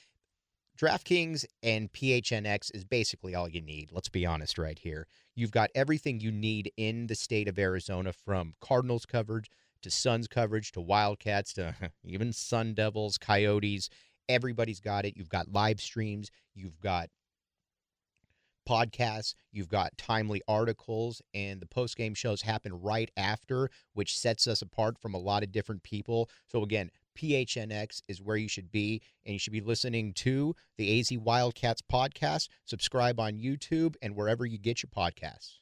DraftKings 0.76 1.45
and 1.62 1.92
PHNX 1.92 2.75
is 2.75 2.85
basically 2.85 3.35
all 3.35 3.49
you 3.49 3.62
need. 3.62 3.90
Let's 3.92 4.09
be 4.09 4.26
honest 4.26 4.59
right 4.59 4.78
here. 4.78 5.06
You've 5.35 5.50
got 5.50 5.71
everything 5.75 6.21
you 6.21 6.30
need 6.30 6.71
in 6.76 7.06
the 7.06 7.14
state 7.14 7.49
of 7.49 7.59
Arizona 7.59 8.12
from 8.12 8.54
Cardinals 8.61 9.06
coverage 9.06 9.50
to 9.83 9.90
Suns 9.90 10.28
coverage 10.28 10.73
to 10.73 10.80
Wildcats 10.80 11.54
to 11.54 11.75
even 12.04 12.33
Sun 12.33 12.75
Devils, 12.75 13.18
Coyotes. 13.18 13.88
Everybody's 14.28 14.80
got 14.80 15.04
it. 15.04 15.16
You've 15.16 15.28
got 15.28 15.52
live 15.52 15.80
streams, 15.80 16.30
you've 16.54 16.80
got 16.80 17.09
podcasts, 18.68 19.35
you've 19.52 19.68
got 19.68 19.97
timely 19.97 20.42
articles, 20.49 21.23
and 21.33 21.61
the 21.61 21.66
post 21.66 21.97
game 21.97 22.14
shows 22.14 22.42
happen 22.42 22.83
right 22.83 23.11
after, 23.16 23.71
which 23.95 24.18
sets 24.18 24.47
us 24.47 24.61
apart 24.61 24.99
from 24.99 25.14
a 25.14 25.18
lot 25.18 25.42
of 25.42 25.52
different 25.52 25.83
people. 25.85 26.28
So, 26.50 26.62
again, 26.62 26.90
PHNX 27.16 28.02
is 28.08 28.23
where 28.23 28.37
you 28.37 28.49
should 28.49 28.70
be, 28.70 29.02
and 29.25 29.32
you 29.32 29.38
should 29.38 29.52
be 29.52 29.61
listening 29.61 30.12
to 30.14 30.54
the 30.76 31.00
AZ 31.00 31.11
Wildcats 31.18 31.82
podcast. 31.82 32.49
Subscribe 32.64 33.18
on 33.18 33.38
YouTube 33.38 33.96
and 34.02 34.14
wherever 34.14 34.44
you 34.44 34.58
get 34.58 34.82
your 34.82 34.90
podcasts. 34.94 35.58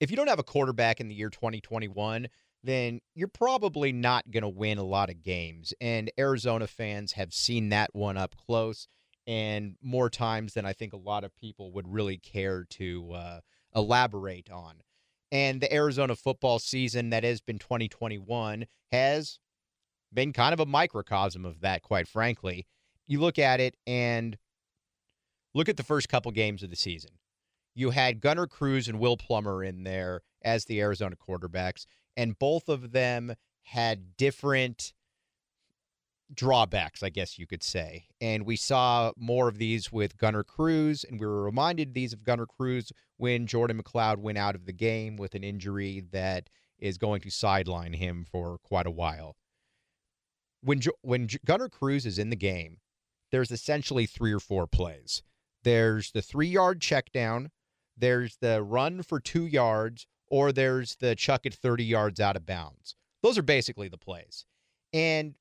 If 0.00 0.10
you 0.10 0.16
don't 0.16 0.28
have 0.28 0.38
a 0.38 0.44
quarterback 0.44 1.00
in 1.00 1.08
the 1.08 1.14
year 1.14 1.30
2021, 1.30 2.28
then 2.62 3.00
you're 3.14 3.28
probably 3.28 3.92
not 3.92 4.30
going 4.30 4.42
to 4.42 4.48
win 4.48 4.78
a 4.78 4.84
lot 4.84 5.10
of 5.10 5.22
games. 5.22 5.74
And 5.80 6.10
Arizona 6.18 6.66
fans 6.66 7.12
have 7.12 7.32
seen 7.32 7.68
that 7.70 7.94
one 7.94 8.16
up 8.16 8.36
close 8.36 8.88
and 9.26 9.76
more 9.82 10.08
times 10.08 10.54
than 10.54 10.64
I 10.64 10.72
think 10.72 10.92
a 10.92 10.98
lot 10.98 11.24
of 11.24 11.36
people 11.36 11.72
would 11.72 11.92
really 11.92 12.16
care 12.16 12.64
to 12.70 13.12
uh, 13.12 13.40
elaborate 13.74 14.50
on. 14.50 14.76
And 15.30 15.60
the 15.60 15.72
Arizona 15.72 16.16
football 16.16 16.58
season 16.58 17.10
that 17.10 17.24
has 17.24 17.40
been 17.40 17.58
2021 17.58 18.66
has 18.90 19.38
been 20.12 20.32
kind 20.32 20.52
of 20.52 20.60
a 20.60 20.66
microcosm 20.66 21.44
of 21.44 21.60
that, 21.60 21.82
quite 21.82 22.08
frankly. 22.08 22.66
You 23.06 23.20
look 23.20 23.38
at 23.38 23.60
it 23.60 23.76
and 23.86 24.36
look 25.54 25.68
at 25.68 25.76
the 25.76 25.82
first 25.82 26.08
couple 26.08 26.30
games 26.32 26.62
of 26.62 26.70
the 26.70 26.76
season. 26.76 27.12
You 27.74 27.90
had 27.90 28.20
Gunner 28.20 28.46
Cruz 28.46 28.88
and 28.88 28.98
Will 28.98 29.16
Plummer 29.16 29.62
in 29.62 29.84
there 29.84 30.22
as 30.42 30.64
the 30.64 30.80
Arizona 30.80 31.16
quarterbacks, 31.16 31.86
and 32.16 32.38
both 32.38 32.68
of 32.68 32.92
them 32.92 33.34
had 33.62 34.16
different 34.16 34.92
drawbacks, 36.34 37.02
I 37.02 37.08
guess 37.08 37.38
you 37.38 37.46
could 37.46 37.62
say. 37.62 38.06
And 38.20 38.44
we 38.44 38.56
saw 38.56 39.12
more 39.16 39.48
of 39.48 39.58
these 39.58 39.92
with 39.92 40.18
Gunner 40.18 40.44
Cruz, 40.44 41.04
and 41.04 41.18
we 41.18 41.26
were 41.26 41.42
reminded 41.42 41.94
these 41.94 42.12
of 42.12 42.24
Gunner 42.24 42.46
Cruz 42.46 42.92
when 43.16 43.46
Jordan 43.46 43.80
McCloud 43.80 44.18
went 44.18 44.38
out 44.38 44.54
of 44.54 44.66
the 44.66 44.72
game 44.72 45.16
with 45.16 45.34
an 45.34 45.44
injury 45.44 46.02
that 46.12 46.50
is 46.78 46.98
going 46.98 47.20
to 47.22 47.30
sideline 47.30 47.94
him 47.94 48.24
for 48.30 48.58
quite 48.58 48.86
a 48.86 48.90
while 48.90 49.36
when 50.62 50.80
when 51.02 51.28
Gunner 51.44 51.68
Cruz 51.68 52.06
is 52.06 52.18
in 52.18 52.30
the 52.30 52.36
game, 52.36 52.78
there's 53.30 53.50
essentially 53.50 54.06
three 54.06 54.32
or 54.32 54.40
four 54.40 54.66
plays. 54.66 55.22
There's 55.64 56.12
the 56.12 56.22
three 56.22 56.48
yard 56.48 56.80
check 56.80 57.12
down, 57.12 57.50
there's 57.96 58.36
the 58.40 58.62
run 58.62 59.02
for 59.02 59.20
two 59.20 59.46
yards, 59.46 60.06
or 60.28 60.52
there's 60.52 60.96
the 60.96 61.14
chuck 61.14 61.44
it 61.44 61.54
30 61.54 61.84
yards 61.84 62.20
out 62.20 62.36
of 62.36 62.46
bounds. 62.46 62.96
Those 63.22 63.38
are 63.38 63.42
basically 63.42 63.88
the 63.88 63.98
plays. 63.98 64.46
And 64.92 65.34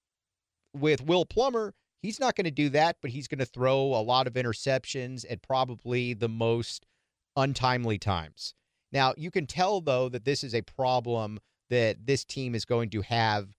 with 0.74 1.06
Will 1.06 1.26
Plummer, 1.26 1.74
he's 2.02 2.20
not 2.20 2.36
going 2.36 2.46
to 2.46 2.52
do 2.52 2.70
that, 2.70 2.98
but 3.02 3.12
he's 3.12 3.28
going 3.28 3.40
to 3.40 3.46
throw 3.46 3.80
a 3.80 4.02
lot 4.02 4.28
of 4.28 4.34
interceptions 4.34 5.26
at 5.30 5.42
probably 5.42 6.14
the 6.14 6.30
most 6.30 6.86
untimely 7.36 7.98
times. 7.98 8.54
Now, 8.92 9.14
you 9.18 9.32
can 9.32 9.46
tell, 9.46 9.82
though, 9.82 10.10
that 10.10 10.26
this 10.26 10.44
is 10.44 10.56
a 10.56 10.62
problem 10.62 11.40
that 11.70 12.06
this 12.06 12.24
team 12.24 12.56
is 12.56 12.66
going 12.66 12.90
to 12.92 13.02
have 13.02 13.50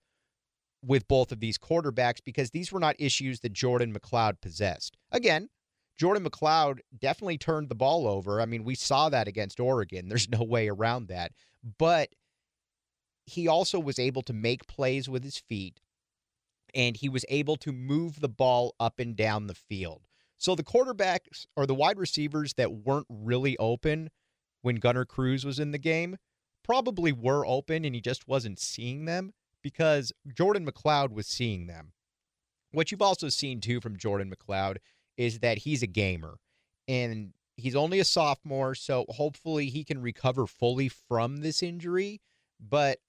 with 0.83 1.07
both 1.07 1.31
of 1.31 1.39
these 1.39 1.57
quarterbacks 1.57 2.19
because 2.23 2.51
these 2.51 2.71
were 2.71 2.79
not 2.79 2.95
issues 2.99 3.41
that 3.41 3.53
Jordan 3.53 3.93
McCloud 3.93 4.41
possessed. 4.41 4.97
Again, 5.11 5.49
Jordan 5.97 6.23
McCloud 6.23 6.79
definitely 6.97 7.37
turned 7.37 7.69
the 7.69 7.75
ball 7.75 8.07
over. 8.07 8.39
I 8.39 8.45
mean, 8.45 8.63
we 8.63 8.75
saw 8.75 9.09
that 9.09 9.27
against 9.27 9.59
Oregon. 9.59 10.07
There's 10.09 10.29
no 10.29 10.43
way 10.43 10.69
around 10.69 11.07
that. 11.09 11.33
But 11.77 12.09
he 13.25 13.47
also 13.47 13.79
was 13.79 13.99
able 13.99 14.21
to 14.23 14.33
make 14.33 14.67
plays 14.67 15.09
with 15.09 15.23
his 15.23 15.37
feet 15.37 15.81
and 16.73 16.97
he 16.97 17.09
was 17.09 17.25
able 17.29 17.57
to 17.57 17.71
move 17.71 18.19
the 18.19 18.29
ball 18.29 18.75
up 18.79 18.99
and 18.99 19.15
down 19.15 19.47
the 19.47 19.55
field. 19.55 20.03
So 20.37 20.55
the 20.55 20.63
quarterbacks 20.63 21.45
or 21.57 21.65
the 21.65 21.75
wide 21.75 21.99
receivers 21.99 22.53
that 22.53 22.71
weren't 22.71 23.07
really 23.09 23.57
open 23.57 24.09
when 24.61 24.77
Gunner 24.77 25.05
Cruz 25.05 25.45
was 25.45 25.59
in 25.59 25.71
the 25.71 25.77
game 25.77 26.17
probably 26.63 27.11
were 27.11 27.45
open 27.45 27.83
and 27.83 27.93
he 27.93 28.01
just 28.01 28.27
wasn't 28.27 28.59
seeing 28.59 29.05
them 29.05 29.33
because 29.61 30.11
Jordan 30.35 30.65
McCloud 30.65 31.11
was 31.11 31.27
seeing 31.27 31.67
them. 31.67 31.93
What 32.71 32.91
you've 32.91 33.01
also 33.01 33.29
seen 33.29 33.61
too 33.61 33.81
from 33.81 33.97
Jordan 33.97 34.31
McCloud 34.31 34.77
is 35.17 35.39
that 35.39 35.59
he's 35.59 35.83
a 35.83 35.87
gamer 35.87 36.37
and 36.87 37.33
he's 37.57 37.75
only 37.75 37.99
a 37.99 38.05
sophomore, 38.05 38.75
so 38.75 39.05
hopefully 39.09 39.67
he 39.67 39.83
can 39.83 40.01
recover 40.01 40.47
fully 40.47 40.87
from 40.87 41.37
this 41.37 41.61
injury. 41.61 42.21
But 42.59 42.99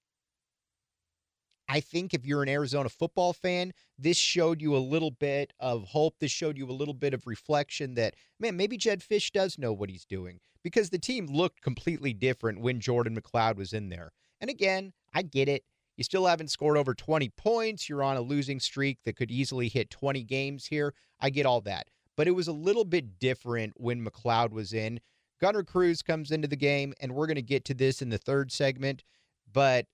I 1.69 1.81
think 1.81 2.15
if 2.15 2.27
you're 2.27 2.43
an 2.43 2.49
Arizona 2.49 2.89
football 2.89 3.33
fan, 3.33 3.73
this 3.97 4.17
showed 4.17 4.61
you 4.61 4.77
a 4.77 4.79
little 4.79 5.13
bit 5.13 5.53
of 5.61 5.85
hope. 5.85 6.17
This 6.19 6.33
showed 6.33 6.59
you 6.59 6.69
a 6.69 6.73
little 6.73 6.95
bit 6.95 7.15
of 7.15 7.29
reflection 7.29 7.95
that, 7.95 8.17
man, 8.41 8.57
maybe 8.57 8.77
Jed 8.77 9.03
Fisch 9.03 9.31
does 9.31 9.57
know 9.57 9.73
what 9.73 9.89
he's 9.89 10.05
doing 10.05 10.41
because 10.65 10.91
the 10.91 10.99
team 10.99 11.27
looked 11.27 11.63
completely 11.63 12.13
different 12.13 12.61
when 12.61 12.81
Jordan 12.81 13.17
McCloud 13.17 13.57
was 13.57 13.73
in 13.73 13.89
there. 13.89 14.11
And 14.41 14.51
again, 14.51 14.93
I 15.15 15.23
get 15.23 15.49
it. 15.49 15.63
You 16.01 16.05
still 16.05 16.25
haven't 16.25 16.49
scored 16.49 16.79
over 16.79 16.95
20 16.95 17.29
points. 17.37 17.87
You're 17.87 18.03
on 18.03 18.17
a 18.17 18.23
losing 18.23 18.59
streak 18.59 19.01
that 19.05 19.17
could 19.17 19.31
easily 19.31 19.69
hit 19.69 19.91
20 19.91 20.23
games 20.23 20.65
here. 20.65 20.95
I 21.21 21.29
get 21.29 21.45
all 21.45 21.61
that. 21.61 21.89
But 22.17 22.27
it 22.27 22.31
was 22.31 22.49
a 22.49 22.55
little 22.55 22.87
bit 22.87 23.19
different 23.19 23.75
when 23.77 24.03
McCloud 24.03 24.51
was 24.51 24.73
in. 24.73 25.01
Gunner 25.43 25.63
Cruz 25.63 26.01
comes 26.01 26.31
into 26.31 26.49
the 26.49 26.57
game, 26.57 26.95
and 27.03 27.15
we're 27.15 27.27
going 27.27 27.35
to 27.35 27.43
get 27.43 27.67
to 27.67 27.75
this 27.75 28.01
in 28.01 28.09
the 28.09 28.17
third 28.17 28.51
segment. 28.51 29.05
But 29.53 29.89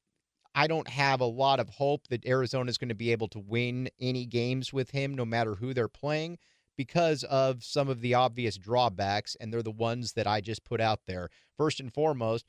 I 0.55 0.69
don't 0.69 0.89
have 0.89 1.21
a 1.21 1.25
lot 1.25 1.59
of 1.59 1.71
hope 1.71 2.07
that 2.07 2.25
Arizona 2.25 2.71
is 2.71 2.79
going 2.79 2.89
to 2.91 2.95
be 2.95 3.11
able 3.11 3.27
to 3.27 3.41
win 3.41 3.89
any 3.99 4.27
games 4.27 4.73
with 4.73 4.93
him, 4.93 5.13
no 5.13 5.25
matter 5.25 5.57
who 5.57 5.75
they're 5.75 5.89
playing, 5.89 6.39
because 6.77 7.25
of 7.25 7.65
some 7.65 7.89
of 7.89 8.01
the 8.01 8.15
obvious 8.15 8.59
drawbacks. 8.59 9.37
And 9.41 9.53
they're 9.53 9.61
the 9.61 9.73
ones 9.73 10.13
that 10.13 10.29
I 10.29 10.41
just 10.41 10.63
put 10.63 10.81
out 10.81 11.01
there. 11.09 11.31
First 11.57 11.81
and 11.81 11.93
foremost, 11.93 12.47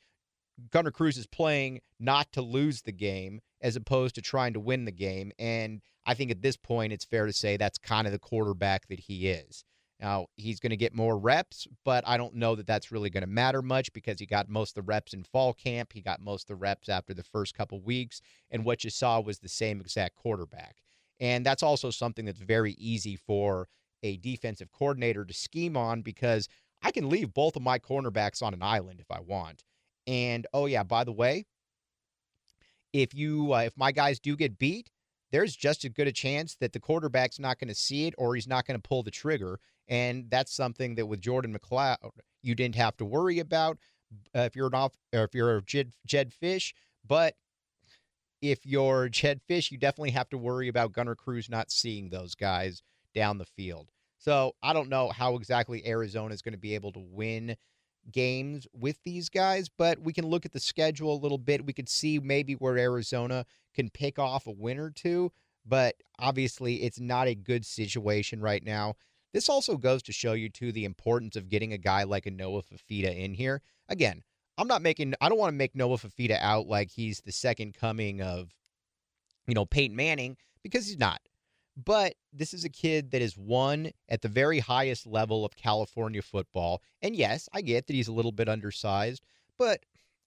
Gunner 0.70 0.92
Cruz 0.92 1.16
is 1.16 1.26
playing 1.26 1.80
not 1.98 2.30
to 2.34 2.40
lose 2.40 2.82
the 2.82 2.92
game 2.92 3.40
as 3.60 3.76
opposed 3.76 4.14
to 4.14 4.22
trying 4.22 4.52
to 4.54 4.60
win 4.60 4.84
the 4.84 4.92
game. 4.92 5.32
And 5.38 5.80
I 6.06 6.14
think 6.14 6.30
at 6.30 6.42
this 6.42 6.56
point, 6.56 6.92
it's 6.92 7.04
fair 7.04 7.26
to 7.26 7.32
say 7.32 7.56
that's 7.56 7.78
kind 7.78 8.06
of 8.06 8.12
the 8.12 8.18
quarterback 8.18 8.88
that 8.88 9.00
he 9.00 9.28
is. 9.28 9.64
Now, 10.00 10.26
he's 10.36 10.60
going 10.60 10.70
to 10.70 10.76
get 10.76 10.94
more 10.94 11.18
reps, 11.18 11.66
but 11.84 12.06
I 12.06 12.16
don't 12.16 12.36
know 12.36 12.54
that 12.54 12.68
that's 12.68 12.92
really 12.92 13.10
going 13.10 13.24
to 13.24 13.28
matter 13.28 13.62
much 13.62 13.92
because 13.92 14.20
he 14.20 14.26
got 14.26 14.48
most 14.48 14.70
of 14.70 14.74
the 14.84 14.88
reps 14.88 15.12
in 15.12 15.24
fall 15.24 15.52
camp. 15.52 15.92
He 15.92 16.00
got 16.00 16.20
most 16.20 16.44
of 16.44 16.48
the 16.48 16.60
reps 16.60 16.88
after 16.88 17.12
the 17.14 17.24
first 17.24 17.54
couple 17.54 17.80
weeks. 17.80 18.20
And 18.50 18.64
what 18.64 18.84
you 18.84 18.90
saw 18.90 19.20
was 19.20 19.40
the 19.40 19.48
same 19.48 19.80
exact 19.80 20.14
quarterback. 20.14 20.76
And 21.18 21.44
that's 21.44 21.64
also 21.64 21.90
something 21.90 22.26
that's 22.26 22.38
very 22.38 22.74
easy 22.78 23.16
for 23.16 23.68
a 24.04 24.18
defensive 24.18 24.70
coordinator 24.70 25.24
to 25.24 25.34
scheme 25.34 25.76
on 25.76 26.02
because 26.02 26.48
I 26.80 26.92
can 26.92 27.08
leave 27.08 27.34
both 27.34 27.56
of 27.56 27.62
my 27.62 27.80
cornerbacks 27.80 28.40
on 28.40 28.54
an 28.54 28.62
island 28.62 29.00
if 29.00 29.10
I 29.10 29.20
want. 29.20 29.64
And 30.06 30.46
oh 30.54 30.66
yeah, 30.66 30.84
by 30.84 31.02
the 31.02 31.12
way, 31.12 31.46
if 32.92 33.14
you 33.14 33.52
uh, 33.52 33.58
if 33.58 33.76
my 33.76 33.92
guys 33.92 34.18
do 34.18 34.36
get 34.36 34.58
beat, 34.58 34.90
there's 35.30 35.54
just 35.56 35.84
as 35.84 35.90
good 35.92 36.08
a 36.08 36.12
chance 36.12 36.56
that 36.60 36.72
the 36.72 36.80
quarterback's 36.80 37.38
not 37.38 37.58
going 37.58 37.68
to 37.68 37.74
see 37.74 38.06
it 38.06 38.14
or 38.18 38.34
he's 38.34 38.48
not 38.48 38.66
going 38.66 38.80
to 38.80 38.88
pull 38.88 39.02
the 39.02 39.10
trigger. 39.10 39.60
And 39.88 40.30
that's 40.30 40.52
something 40.54 40.94
that 40.96 41.06
with 41.06 41.20
Jordan 41.20 41.56
McCloud 41.56 41.96
you 42.42 42.54
didn't 42.54 42.76
have 42.76 42.96
to 42.98 43.04
worry 43.04 43.38
about 43.38 43.78
uh, 44.34 44.40
if 44.40 44.56
you're 44.56 44.68
an 44.68 44.74
off 44.74 44.92
or 45.12 45.24
if 45.24 45.34
you're 45.34 45.56
a 45.56 45.62
Jed, 45.62 45.92
Jed 46.06 46.32
Fisch. 46.32 46.72
But 47.06 47.34
if 48.40 48.64
you're 48.64 49.08
Jed 49.08 49.40
Fisch, 49.48 49.70
you 49.70 49.78
definitely 49.78 50.10
have 50.12 50.28
to 50.30 50.38
worry 50.38 50.68
about 50.68 50.92
Gunner 50.92 51.14
Cruz 51.14 51.48
not 51.48 51.70
seeing 51.70 52.10
those 52.10 52.34
guys 52.34 52.82
down 53.14 53.38
the 53.38 53.44
field. 53.44 53.90
So 54.18 54.54
I 54.62 54.72
don't 54.72 54.88
know 54.88 55.10
how 55.10 55.36
exactly 55.36 55.86
Arizona 55.86 56.34
is 56.34 56.42
going 56.42 56.52
to 56.52 56.58
be 56.58 56.74
able 56.74 56.92
to 56.92 57.00
win 57.00 57.56
games 58.10 58.66
with 58.72 58.98
these 59.04 59.28
guys, 59.28 59.68
but 59.68 60.00
we 60.00 60.12
can 60.12 60.26
look 60.26 60.44
at 60.44 60.52
the 60.52 60.60
schedule 60.60 61.12
a 61.12 61.22
little 61.22 61.38
bit. 61.38 61.66
We 61.66 61.72
could 61.72 61.88
see 61.88 62.18
maybe 62.18 62.54
where 62.54 62.78
Arizona 62.78 63.44
can 63.74 63.90
pick 63.90 64.18
off 64.18 64.46
a 64.46 64.50
win 64.50 64.78
or 64.78 64.90
two, 64.90 65.32
but 65.66 65.96
obviously 66.18 66.82
it's 66.82 67.00
not 67.00 67.28
a 67.28 67.34
good 67.34 67.64
situation 67.64 68.40
right 68.40 68.64
now. 68.64 68.94
This 69.32 69.48
also 69.48 69.76
goes 69.76 70.02
to 70.04 70.12
show 70.12 70.32
you 70.32 70.48
too 70.48 70.72
the 70.72 70.84
importance 70.84 71.36
of 71.36 71.48
getting 71.48 71.72
a 71.72 71.78
guy 71.78 72.04
like 72.04 72.26
a 72.26 72.30
Noah 72.30 72.62
Fifita 72.62 73.14
in 73.14 73.34
here. 73.34 73.60
Again, 73.88 74.22
I'm 74.56 74.68
not 74.68 74.82
making 74.82 75.14
I 75.20 75.28
don't 75.28 75.38
want 75.38 75.52
to 75.52 75.56
make 75.56 75.74
Noah 75.74 75.98
Fifita 75.98 76.38
out 76.40 76.66
like 76.66 76.90
he's 76.90 77.20
the 77.20 77.32
second 77.32 77.74
coming 77.74 78.22
of 78.22 78.54
you 79.46 79.54
know 79.54 79.66
Peyton 79.66 79.96
Manning 79.96 80.36
because 80.62 80.86
he's 80.86 80.98
not. 80.98 81.20
But 81.84 82.14
this 82.32 82.52
is 82.52 82.64
a 82.64 82.68
kid 82.68 83.12
that 83.12 83.22
has 83.22 83.38
won 83.38 83.92
at 84.08 84.22
the 84.22 84.28
very 84.28 84.58
highest 84.58 85.06
level 85.06 85.44
of 85.44 85.54
California 85.54 86.22
football. 86.22 86.82
And 87.02 87.14
yes, 87.14 87.48
I 87.52 87.60
get 87.60 87.86
that 87.86 87.94
he's 87.94 88.08
a 88.08 88.12
little 88.12 88.32
bit 88.32 88.48
undersized, 88.48 89.22
but 89.56 89.80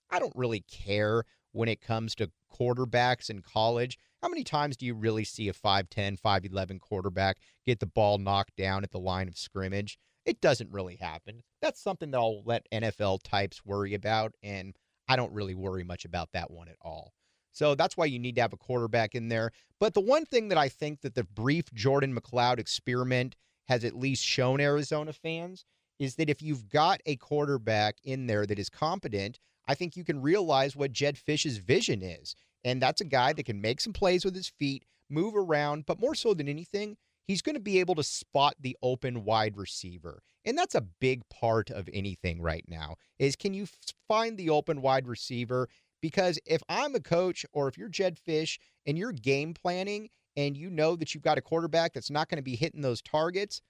I 0.09 0.19
don't 0.19 0.35
really 0.35 0.61
care 0.61 1.25
when 1.51 1.67
it 1.67 1.81
comes 1.81 2.15
to 2.15 2.31
quarterbacks 2.57 3.29
in 3.29 3.41
college. 3.41 3.97
How 4.21 4.29
many 4.29 4.45
times 4.45 4.77
do 4.77 4.85
you 4.85 4.93
really 4.93 5.25
see 5.25 5.49
a 5.49 5.53
5'10, 5.53 6.21
5'11 6.21 6.79
quarterback 6.79 7.37
get 7.65 7.81
the 7.81 7.85
ball 7.85 8.17
knocked 8.17 8.55
down 8.55 8.83
at 8.83 8.91
the 8.91 8.99
line 8.99 9.27
of 9.27 9.37
scrimmage? 9.37 9.97
It 10.25 10.39
doesn't 10.39 10.71
really 10.71 10.95
happen. 10.97 11.41
That's 11.61 11.81
something 11.81 12.11
that 12.11 12.17
I'll 12.17 12.43
let 12.45 12.67
NFL 12.71 13.23
types 13.23 13.65
worry 13.65 13.93
about, 13.93 14.33
and 14.41 14.75
I 15.09 15.17
don't 15.17 15.33
really 15.33 15.55
worry 15.55 15.83
much 15.83 16.05
about 16.05 16.29
that 16.31 16.51
one 16.51 16.69
at 16.69 16.77
all. 16.81 17.11
So 17.51 17.75
that's 17.75 17.97
why 17.97 18.05
you 18.05 18.19
need 18.19 18.35
to 18.35 18.41
have 18.41 18.53
a 18.53 18.57
quarterback 18.57 19.15
in 19.15 19.29
there. 19.29 19.51
But 19.79 19.93
the 19.93 20.01
one 20.01 20.25
thing 20.25 20.49
that 20.49 20.57
I 20.57 20.69
think 20.69 21.01
that 21.01 21.15
the 21.15 21.23
brief 21.23 21.73
Jordan 21.73 22.15
McCloud 22.15 22.59
experiment 22.59 23.35
has 23.67 23.83
at 23.83 23.95
least 23.95 24.23
shown 24.23 24.59
Arizona 24.59 25.13
fans 25.13 25.65
is 25.99 26.15
that 26.15 26.29
if 26.29 26.41
you've 26.41 26.67
got 26.67 26.99
a 27.05 27.15
quarterback 27.17 27.97
in 28.03 28.27
there 28.27 28.45
that 28.45 28.59
is 28.59 28.69
competent, 28.69 29.39
I 29.67 29.75
think 29.75 29.95
you 29.95 30.03
can 30.03 30.21
realize 30.21 30.75
what 30.75 30.91
Jed 30.91 31.17
Fisch's 31.17 31.57
vision 31.57 32.01
is. 32.01 32.35
And 32.63 32.81
that's 32.81 33.01
a 33.01 33.05
guy 33.05 33.33
that 33.33 33.45
can 33.45 33.61
make 33.61 33.81
some 33.81 33.93
plays 33.93 34.25
with 34.25 34.35
his 34.35 34.47
feet, 34.47 34.85
move 35.09 35.35
around, 35.35 35.85
but 35.85 35.99
more 35.99 36.15
so 36.15 36.33
than 36.33 36.47
anything, 36.47 36.97
he's 37.27 37.41
going 37.41 37.55
to 37.55 37.61
be 37.61 37.79
able 37.79 37.95
to 37.95 38.03
spot 38.03 38.55
the 38.59 38.77
open 38.81 39.23
wide 39.23 39.57
receiver. 39.57 40.23
And 40.43 40.57
that's 40.57 40.75
a 40.75 40.81
big 40.81 41.21
part 41.29 41.69
of 41.69 41.87
anything 41.93 42.41
right 42.41 42.65
now. 42.67 42.95
Is 43.19 43.35
can 43.35 43.53
you 43.53 43.67
find 44.07 44.37
the 44.37 44.49
open 44.49 44.81
wide 44.81 45.07
receiver 45.07 45.69
because 46.01 46.39
if 46.45 46.61
I'm 46.67 46.95
a 46.95 46.99
coach 46.99 47.45
or 47.53 47.67
if 47.67 47.77
you're 47.77 47.89
Jed 47.89 48.17
Fisch 48.17 48.57
and 48.85 48.97
you're 48.97 49.11
game 49.11 49.53
planning 49.53 50.09
and 50.35 50.57
you 50.57 50.69
know 50.69 50.95
that 50.95 51.13
you've 51.13 51.23
got 51.23 51.37
a 51.37 51.41
quarterback 51.41 51.93
that's 51.93 52.09
not 52.09 52.29
going 52.29 52.37
to 52.37 52.43
be 52.43 52.55
hitting 52.55 52.81
those 52.81 53.01
targets, 53.01 53.61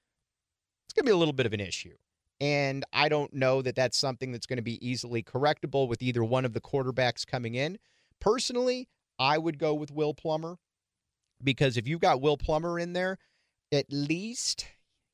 it's 0.85 0.93
going 0.93 1.05
to 1.05 1.09
be 1.09 1.13
a 1.13 1.17
little 1.17 1.33
bit 1.33 1.45
of 1.45 1.53
an 1.53 1.59
issue. 1.59 1.95
And 2.39 2.83
I 2.91 3.07
don't 3.07 3.33
know 3.33 3.61
that 3.61 3.75
that's 3.75 3.97
something 3.97 4.31
that's 4.31 4.47
going 4.47 4.57
to 4.57 4.63
be 4.63 4.85
easily 4.85 5.21
correctable 5.21 5.87
with 5.87 6.01
either 6.01 6.23
one 6.23 6.43
of 6.43 6.53
the 6.53 6.61
quarterbacks 6.61 7.25
coming 7.25 7.53
in. 7.53 7.77
Personally, 8.19 8.87
I 9.19 9.37
would 9.37 9.59
go 9.59 9.75
with 9.75 9.91
Will 9.91 10.15
Plummer 10.15 10.57
because 11.43 11.77
if 11.77 11.87
you've 11.87 11.99
got 11.99 12.21
Will 12.21 12.37
Plummer 12.37 12.79
in 12.79 12.93
there, 12.93 13.19
at 13.71 13.85
least, 13.89 14.65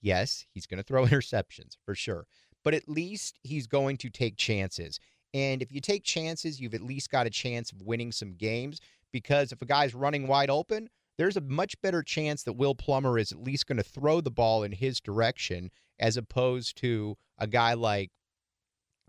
yes, 0.01 0.45
he's 0.53 0.65
going 0.65 0.77
to 0.77 0.83
throw 0.83 1.05
interceptions 1.05 1.75
for 1.85 1.95
sure, 1.95 2.27
but 2.63 2.73
at 2.73 2.87
least 2.87 3.37
he's 3.43 3.67
going 3.67 3.97
to 3.97 4.09
take 4.09 4.37
chances. 4.37 4.99
And 5.33 5.61
if 5.61 5.71
you 5.71 5.81
take 5.81 6.03
chances, 6.03 6.59
you've 6.59 6.73
at 6.73 6.81
least 6.81 7.09
got 7.09 7.27
a 7.27 7.31
chance 7.31 7.71
of 7.71 7.81
winning 7.81 8.11
some 8.11 8.33
games 8.33 8.79
because 9.11 9.51
if 9.51 9.61
a 9.61 9.65
guy's 9.65 9.93
running 9.93 10.27
wide 10.27 10.49
open, 10.49 10.89
there's 11.17 11.37
a 11.37 11.41
much 11.41 11.79
better 11.81 12.03
chance 12.03 12.43
that 12.43 12.53
Will 12.53 12.75
Plummer 12.75 13.17
is 13.17 13.31
at 13.31 13.43
least 13.43 13.67
going 13.67 13.77
to 13.77 13.83
throw 13.83 14.21
the 14.21 14.31
ball 14.31 14.63
in 14.63 14.71
his 14.71 14.99
direction 14.99 15.71
as 15.99 16.15
opposed 16.15 16.77
to 16.77 17.17
a 17.39 17.47
guy 17.47 17.73
like 17.73 18.11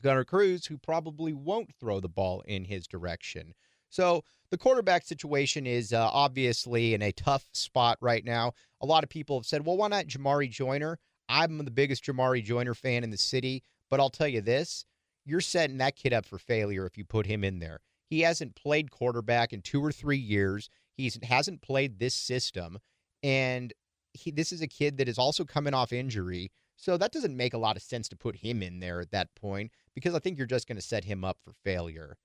Gunner 0.03 0.25
Cruz 0.25 0.67
who 0.67 0.79
probably 0.79 1.33
won't 1.33 1.75
throw 1.79 2.01
the 2.01 2.09
ball 2.09 2.43
in 2.47 2.65
his 2.65 2.87
direction. 2.87 3.55
So 3.91 4.23
the 4.51 4.59
quarterback 4.59 5.05
situation 5.05 5.67
is 5.67 5.93
uh, 5.93 6.09
obviously 6.13 6.95
in 6.95 7.03
a 7.03 7.13
tough 7.13 7.47
spot 7.53 7.99
right 8.01 8.25
now. 8.25 8.53
A 8.81 8.87
lot 8.87 9.03
of 9.03 9.11
people 9.11 9.39
have 9.39 9.47
said, 9.47 9.65
well, 9.65 9.77
why 9.77 9.89
not 9.89 10.07
Jamarye 10.07 10.51
Joiner? 10.51 10.99
I'm 11.29 11.59
the 11.59 11.71
biggest 11.71 12.05
Jamarye 12.05 12.45
Joiner 12.45 12.75
fan 12.75 13.05
in 13.05 13.11
the 13.11 13.19
city, 13.19 13.63
but 13.91 14.01
I'll 14.01 14.11
tell 14.11 14.29
you 14.29 14.41
this 14.41 14.85
you're 15.29 15.41
setting 15.41 15.79
that 15.79 15.97
kid 15.97 16.13
up 16.13 16.27
for 16.27 16.39
failure 16.39 16.87
if 16.87 16.97
you 16.97 17.05
put 17.05 17.27
him 17.27 17.45
in 17.45 17.59
there. 17.59 17.81
He 18.09 18.21
hasn't 18.21 18.57
played 18.57 18.91
quarterback 18.91 19.53
in 19.53 19.61
two 19.61 19.85
or 19.85 19.93
three 19.93 20.19
years. 20.19 20.71
He 20.97 21.13
hasn't 21.23 21.61
played 21.63 21.99
this 21.99 22.15
system, 22.15 22.79
and 23.23 23.73
he, 24.15 24.31
this 24.31 24.51
is 24.51 24.63
a 24.63 24.67
kid 24.67 24.97
that 24.99 25.09
is 25.09 25.19
also 25.19 25.45
coming 25.45 25.75
off 25.75 25.93
injury. 25.93 26.51
So 26.77 26.97
that 26.97 27.13
doesn't 27.13 27.37
make 27.37 27.55
a 27.55 27.59
lot 27.59 27.77
of 27.77 27.83
sense 27.83 28.09
to 28.09 28.17
put 28.17 28.37
him 28.37 28.63
in 28.63 28.81
there 28.81 29.01
at 29.01 29.11
that 29.11 29.35
point 29.35 29.73
because 29.95 30.15
I 30.15 30.21
think 30.21 30.39
you're 30.39 30.47
just 30.47 30.69
going 30.69 30.77
to 30.77 30.83
set 30.83 31.05
him 31.05 31.25
up 31.25 31.39
for 31.45 31.53
failure. 31.53 32.17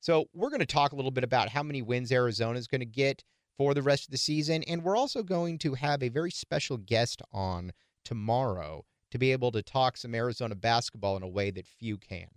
So 0.00 0.26
we're 0.34 0.48
going 0.48 0.60
to 0.60 0.66
talk 0.66 0.92
a 0.92 0.96
little 0.96 1.10
bit 1.10 1.24
about 1.24 1.50
how 1.50 1.62
many 1.62 1.82
wins 1.82 2.10
Arizona 2.10 2.58
is 2.58 2.66
going 2.66 2.80
to 2.80 2.86
get 2.86 3.22
for 3.58 3.74
the 3.74 3.82
rest 3.82 4.06
of 4.06 4.10
the 4.10 4.18
season, 4.18 4.62
and 4.64 4.82
we're 4.82 4.96
also 4.96 5.22
going 5.22 5.58
to 5.58 5.74
have 5.74 6.02
a 6.02 6.08
very 6.08 6.30
special 6.30 6.78
guest 6.78 7.20
on 7.32 7.72
tomorrow 8.04 8.84
to 9.10 9.18
be 9.18 9.32
able 9.32 9.52
to 9.52 9.62
talk 9.62 9.96
some 9.96 10.14
Arizona 10.14 10.54
basketball 10.54 11.16
in 11.16 11.22
a 11.22 11.28
way 11.28 11.50
that 11.50 11.66
few 11.66 11.98
can. 11.98 12.28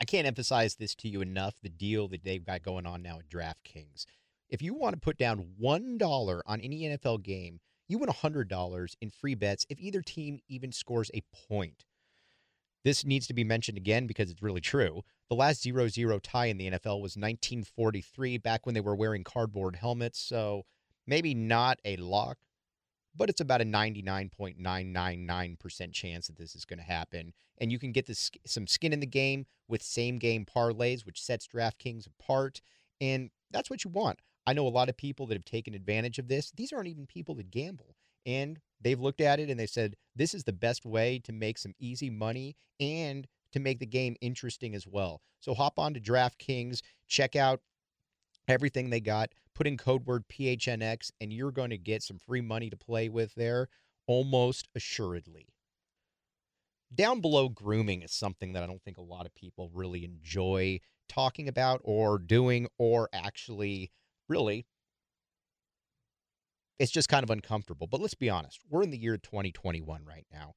I 0.00 0.04
can't 0.04 0.26
emphasize 0.26 0.76
this 0.76 0.94
to 0.96 1.08
you 1.08 1.20
enough 1.20 1.54
the 1.62 1.68
deal 1.68 2.08
that 2.08 2.24
they've 2.24 2.44
got 2.44 2.62
going 2.62 2.86
on 2.86 3.02
now 3.02 3.18
at 3.18 3.28
DraftKings. 3.28 4.04
If 4.48 4.62
you 4.62 4.74
want 4.74 4.94
to 4.94 5.00
put 5.00 5.18
down 5.18 5.54
$1 5.60 6.40
on 6.46 6.60
any 6.60 6.82
NFL 6.82 7.22
game, 7.22 7.60
you 7.88 7.98
win 7.98 8.08
$100 8.08 8.94
in 9.00 9.10
free 9.10 9.34
bets 9.34 9.66
if 9.68 9.80
either 9.80 10.02
team 10.02 10.40
even 10.48 10.72
scores 10.72 11.10
a 11.14 11.22
point. 11.48 11.84
This 12.84 13.04
needs 13.04 13.26
to 13.26 13.34
be 13.34 13.42
mentioned 13.42 13.78
again 13.78 14.06
because 14.06 14.30
it's 14.30 14.42
really 14.42 14.60
true. 14.60 15.02
The 15.28 15.34
last 15.34 15.62
0 15.62 15.88
0 15.88 16.20
tie 16.20 16.46
in 16.46 16.56
the 16.56 16.70
NFL 16.70 17.00
was 17.00 17.16
1943, 17.16 18.38
back 18.38 18.64
when 18.64 18.74
they 18.74 18.80
were 18.80 18.94
wearing 18.94 19.24
cardboard 19.24 19.76
helmets. 19.76 20.20
So 20.20 20.66
maybe 21.04 21.34
not 21.34 21.80
a 21.84 21.96
lock, 21.96 22.38
but 23.16 23.30
it's 23.30 23.40
about 23.40 23.60
a 23.60 23.64
99.999% 23.64 25.92
chance 25.92 26.26
that 26.26 26.36
this 26.36 26.54
is 26.54 26.64
going 26.64 26.78
to 26.78 26.84
happen. 26.84 27.32
And 27.58 27.72
you 27.72 27.78
can 27.78 27.92
get 27.92 28.06
this, 28.06 28.30
some 28.46 28.66
skin 28.66 28.92
in 28.92 29.00
the 29.00 29.06
game 29.06 29.46
with 29.68 29.82
same 29.82 30.18
game 30.18 30.44
parlays, 30.44 31.06
which 31.06 31.22
sets 31.22 31.46
DraftKings 31.46 32.06
apart. 32.06 32.60
And 33.00 33.30
that's 33.50 33.70
what 33.70 33.84
you 33.84 33.90
want. 33.90 34.20
I 34.46 34.52
know 34.52 34.66
a 34.66 34.68
lot 34.68 34.88
of 34.88 34.96
people 34.96 35.26
that 35.26 35.34
have 35.34 35.44
taken 35.44 35.74
advantage 35.74 36.18
of 36.18 36.28
this. 36.28 36.52
These 36.56 36.72
aren't 36.72 36.88
even 36.88 37.06
people 37.06 37.34
that 37.36 37.50
gamble. 37.50 37.96
And 38.24 38.58
they've 38.80 39.00
looked 39.00 39.20
at 39.20 39.40
it 39.40 39.50
and 39.50 39.58
they 39.58 39.66
said, 39.66 39.96
this 40.14 40.34
is 40.34 40.44
the 40.44 40.52
best 40.52 40.84
way 40.84 41.20
to 41.24 41.32
make 41.32 41.58
some 41.58 41.74
easy 41.78 42.10
money 42.10 42.56
and 42.80 43.26
to 43.52 43.60
make 43.60 43.78
the 43.78 43.86
game 43.86 44.16
interesting 44.20 44.74
as 44.74 44.86
well. 44.86 45.20
So 45.40 45.54
hop 45.54 45.78
on 45.78 45.94
to 45.94 46.00
DraftKings, 46.00 46.82
check 47.06 47.36
out 47.36 47.60
everything 48.48 48.90
they 48.90 49.00
got. 49.00 49.30
Put 49.54 49.66
in 49.66 49.76
code 49.76 50.06
word 50.06 50.24
PHNX, 50.28 51.10
and 51.20 51.32
you're 51.32 51.52
going 51.52 51.70
to 51.70 51.78
get 51.78 52.02
some 52.02 52.18
free 52.18 52.40
money 52.40 52.70
to 52.70 52.76
play 52.76 53.08
with 53.08 53.34
there 53.34 53.68
almost 54.06 54.68
assuredly. 54.74 55.48
Down 56.94 57.20
below 57.20 57.48
grooming 57.48 58.02
is 58.02 58.12
something 58.12 58.52
that 58.52 58.62
I 58.62 58.66
don't 58.66 58.82
think 58.82 58.98
a 58.98 59.02
lot 59.02 59.26
of 59.26 59.34
people 59.34 59.70
really 59.72 60.04
enjoy 60.04 60.80
talking 61.08 61.48
about 61.48 61.80
or 61.84 62.18
doing, 62.18 62.68
or 62.78 63.08
actually, 63.12 63.90
really, 64.28 64.66
it's 66.78 66.92
just 66.92 67.08
kind 67.08 67.24
of 67.24 67.30
uncomfortable. 67.30 67.86
But 67.86 68.00
let's 68.00 68.14
be 68.14 68.30
honest, 68.30 68.60
we're 68.68 68.82
in 68.82 68.90
the 68.90 68.98
year 68.98 69.16
2021 69.16 70.04
right 70.04 70.26
now. 70.32 70.54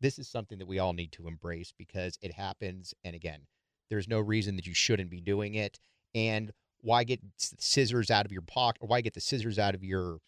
This 0.00 0.18
is 0.18 0.28
something 0.28 0.58
that 0.58 0.68
we 0.68 0.78
all 0.78 0.92
need 0.92 1.12
to 1.12 1.26
embrace 1.28 1.72
because 1.76 2.18
it 2.22 2.32
happens. 2.32 2.94
And 3.04 3.14
again, 3.14 3.46
there's 3.90 4.08
no 4.08 4.20
reason 4.20 4.56
that 4.56 4.66
you 4.66 4.74
shouldn't 4.74 5.10
be 5.10 5.20
doing 5.20 5.54
it. 5.54 5.78
And 6.14 6.52
why 6.80 7.04
get 7.04 7.20
scissors 7.36 8.10
out 8.10 8.26
of 8.26 8.32
your 8.32 8.42
pocket 8.42 8.82
or 8.82 8.88
why 8.88 9.00
get 9.00 9.14
the 9.14 9.20
scissors 9.20 9.58
out 9.58 9.74
of 9.74 9.84
your 9.84 10.18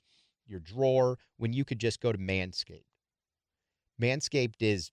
your 0.47 0.61
drawer 0.61 1.17
when 1.37 1.53
you 1.53 1.65
could 1.65 1.79
just 1.79 2.01
go 2.01 2.13
to 2.13 2.19
Manscaped? 2.19 2.85
Manscaped 4.01 4.61
is 4.61 4.91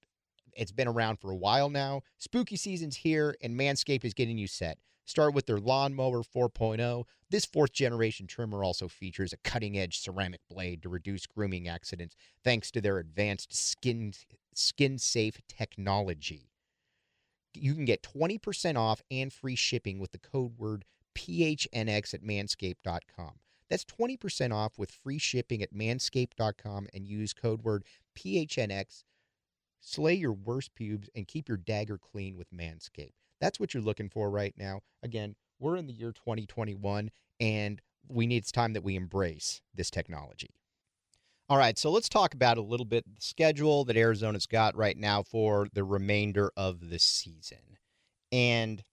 it's 0.54 0.72
been 0.72 0.88
around 0.88 1.18
for 1.18 1.32
a 1.32 1.36
while 1.36 1.70
now. 1.70 2.02
Spooky 2.18 2.56
season's 2.56 2.98
here 2.98 3.36
and 3.42 3.58
Manscaped 3.58 4.04
is 4.04 4.14
getting 4.14 4.38
you 4.38 4.48
set. 4.48 4.78
Start 5.06 5.34
with 5.34 5.46
their 5.46 5.60
Lawnmower 5.60 6.22
4.0. 6.22 7.06
This 7.30 7.46
fourth 7.46 7.72
generation 7.72 8.28
trimmer 8.28 8.64
also 8.64 8.90
features 8.90 9.32
a 9.32 9.38
cutting 9.38 9.78
edge 9.78 10.00
ceramic 10.00 10.42
blade 10.50 10.82
to 10.82 10.90
reduce 10.90 11.26
grooming 11.26 11.68
accidents 11.68 12.16
thanks 12.44 12.72
to 12.72 12.82
their 12.82 12.98
advanced 13.00 13.54
skin 13.54 14.14
skin 14.54 14.98
safe 14.98 15.40
technology. 15.48 16.50
You 17.54 17.74
can 17.74 17.86
get 17.86 18.04
20% 18.04 18.78
off 18.78 19.02
and 19.10 19.32
free 19.32 19.56
shipping 19.56 20.00
with 20.00 20.12
the 20.12 20.20
code 20.20 20.58
word 20.58 20.84
PHNX 21.18 22.14
at 22.14 22.22
manscaped.com. 22.22 23.32
That's 23.70 23.84
20% 23.86 24.54
off 24.54 24.78
with 24.78 24.92
free 24.92 25.18
shipping 25.18 25.62
at 25.62 25.74
manscaped.com 25.74 26.88
and 26.94 27.08
use 27.08 27.34
code 27.34 27.64
word 27.64 27.84
PHNX. 28.18 29.04
Slay 29.82 30.14
your 30.14 30.34
worst 30.34 30.74
pubes 30.76 31.10
and 31.16 31.28
keep 31.28 31.50
your 31.50 31.58
dagger 31.58 31.98
clean 31.98 32.38
with 32.38 32.52
Manscaped. 32.52 33.14
That's 33.42 33.60
what 33.60 33.74
you're 33.74 33.84
looking 33.84 34.10
for 34.10 34.30
right 34.30 34.54
now. 34.58 34.82
Again, 35.04 35.36
we're 35.60 35.76
in 35.76 35.88
the 35.88 35.94
year 35.94 36.12
2021 36.12 37.12
and 37.40 37.82
we 38.08 38.28
need 38.28 38.38
it's 38.38 38.52
time 38.52 38.74
that 38.74 38.84
we 38.84 38.96
embrace 38.96 39.62
this 39.74 39.90
technology. 39.90 40.52
All 41.50 41.58
right, 41.58 41.78
so 41.78 41.92
let's 41.92 42.10
talk 42.10 42.34
about 42.34 42.58
a 42.58 42.62
little 42.62 42.86
bit 42.86 43.06
the 43.06 43.22
schedule 43.22 43.86
that 43.86 43.96
Arizona's 43.96 44.46
got 44.46 44.76
right 44.76 44.98
now 44.98 45.24
for 45.24 45.68
the 45.74 45.84
remainder 45.84 46.52
of 46.58 46.90
the 46.90 47.00
season. 47.00 47.78
And 48.32 48.84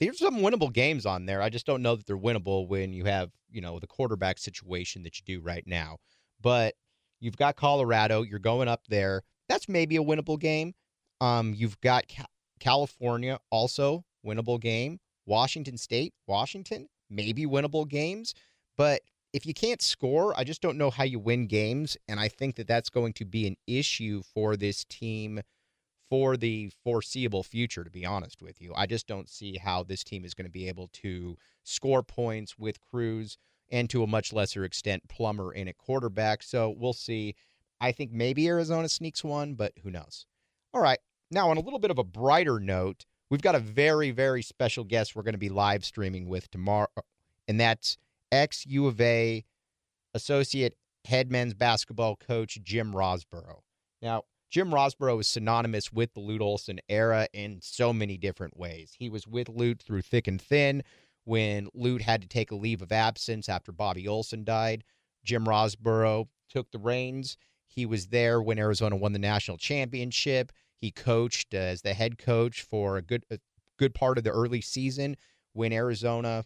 there's 0.00 0.18
some 0.18 0.36
winnable 0.38 0.72
games 0.72 1.06
on 1.06 1.26
there. 1.26 1.42
I 1.42 1.48
just 1.48 1.66
don't 1.66 1.82
know 1.82 1.96
that 1.96 2.06
they're 2.06 2.16
winnable 2.16 2.68
when 2.68 2.92
you 2.92 3.04
have, 3.04 3.30
you 3.50 3.60
know, 3.60 3.78
the 3.78 3.86
quarterback 3.86 4.38
situation 4.38 5.02
that 5.02 5.18
you 5.18 5.24
do 5.24 5.40
right 5.44 5.64
now. 5.66 5.98
But 6.40 6.74
you've 7.20 7.36
got 7.36 7.56
Colorado, 7.56 8.22
you're 8.22 8.38
going 8.38 8.68
up 8.68 8.82
there. 8.88 9.22
That's 9.48 9.68
maybe 9.68 9.96
a 9.96 10.02
winnable 10.02 10.38
game. 10.38 10.74
Um, 11.20 11.52
you've 11.54 11.80
got 11.80 12.04
California, 12.60 13.38
also 13.50 14.04
winnable 14.24 14.60
game. 14.60 15.00
Washington 15.26 15.76
State, 15.76 16.14
Washington, 16.26 16.88
maybe 17.10 17.44
winnable 17.44 17.86
games. 17.86 18.34
But 18.76 19.02
if 19.32 19.44
you 19.44 19.52
can't 19.52 19.82
score, 19.82 20.32
I 20.38 20.44
just 20.44 20.62
don't 20.62 20.78
know 20.78 20.90
how 20.90 21.04
you 21.04 21.18
win 21.18 21.46
games. 21.46 21.96
And 22.08 22.18
I 22.18 22.28
think 22.28 22.56
that 22.56 22.66
that's 22.66 22.88
going 22.88 23.12
to 23.14 23.24
be 23.24 23.46
an 23.46 23.56
issue 23.66 24.22
for 24.22 24.56
this 24.56 24.84
team 24.84 25.40
for 26.08 26.36
the 26.36 26.70
foreseeable 26.82 27.42
future, 27.42 27.84
to 27.84 27.90
be 27.90 28.06
honest 28.06 28.42
with 28.42 28.60
you. 28.60 28.72
I 28.74 28.86
just 28.86 29.06
don't 29.06 29.28
see 29.28 29.56
how 29.56 29.82
this 29.82 30.04
team 30.04 30.24
is 30.24 30.34
going 30.34 30.46
to 30.46 30.50
be 30.50 30.68
able 30.68 30.88
to 30.94 31.36
score 31.64 32.02
points 32.02 32.58
with 32.58 32.80
Cruz 32.80 33.36
and 33.70 33.90
to 33.90 34.02
a 34.02 34.06
much 34.06 34.32
lesser 34.32 34.64
extent, 34.64 35.08
Plummer 35.08 35.52
in 35.52 35.68
at 35.68 35.76
quarterback. 35.76 36.42
So 36.42 36.74
we'll 36.76 36.94
see. 36.94 37.34
I 37.80 37.92
think 37.92 38.10
maybe 38.12 38.48
Arizona 38.48 38.88
sneaks 38.88 39.22
one, 39.22 39.54
but 39.54 39.72
who 39.82 39.90
knows? 39.90 40.26
All 40.72 40.80
right. 40.80 40.98
Now, 41.30 41.50
on 41.50 41.58
a 41.58 41.60
little 41.60 41.78
bit 41.78 41.90
of 41.90 41.98
a 41.98 42.04
brighter 42.04 42.58
note, 42.58 43.04
we've 43.30 43.42
got 43.42 43.54
a 43.54 43.60
very, 43.60 44.10
very 44.10 44.42
special 44.42 44.84
guest 44.84 45.14
we're 45.14 45.22
going 45.22 45.34
to 45.34 45.38
be 45.38 45.50
live 45.50 45.84
streaming 45.84 46.28
with 46.28 46.50
tomorrow, 46.50 46.88
and 47.46 47.60
that's 47.60 47.98
ex 48.32 48.64
U 48.66 48.86
of 48.86 49.00
A 49.00 49.44
associate 50.14 50.74
head 51.04 51.30
men's 51.30 51.54
basketball 51.54 52.16
coach 52.16 52.58
Jim 52.62 52.92
Rosborough. 52.92 53.60
Now, 54.00 54.24
Jim 54.50 54.70
Rosborough 54.70 55.20
is 55.20 55.28
synonymous 55.28 55.92
with 55.92 56.14
the 56.14 56.20
Lute 56.20 56.40
Olson 56.40 56.80
era 56.88 57.28
in 57.34 57.60
so 57.62 57.92
many 57.92 58.16
different 58.16 58.56
ways. 58.56 58.94
He 58.98 59.10
was 59.10 59.26
with 59.26 59.48
Lute 59.48 59.82
through 59.82 60.02
thick 60.02 60.26
and 60.26 60.40
thin 60.40 60.82
when 61.24 61.68
Lute 61.74 62.02
had 62.02 62.22
to 62.22 62.28
take 62.28 62.50
a 62.50 62.56
leave 62.56 62.80
of 62.80 62.90
absence 62.90 63.48
after 63.48 63.72
Bobbi 63.72 64.08
Olson 64.08 64.44
died. 64.44 64.84
Jim 65.22 65.44
Rosborough 65.44 66.28
took 66.48 66.70
the 66.70 66.78
reins. 66.78 67.36
He 67.66 67.84
was 67.84 68.06
there 68.06 68.40
when 68.40 68.58
Arizona 68.58 68.96
won 68.96 69.12
the 69.12 69.18
national 69.18 69.58
championship. 69.58 70.50
He 70.80 70.90
coached 70.90 71.52
as 71.52 71.82
the 71.82 71.92
head 71.92 72.16
coach 72.16 72.62
for 72.62 72.96
a 72.96 73.02
good 73.02 73.24
a 73.30 73.38
good 73.78 73.94
part 73.94 74.16
of 74.16 74.24
the 74.24 74.30
early 74.30 74.62
season 74.62 75.16
when 75.52 75.72
Arizona 75.72 76.44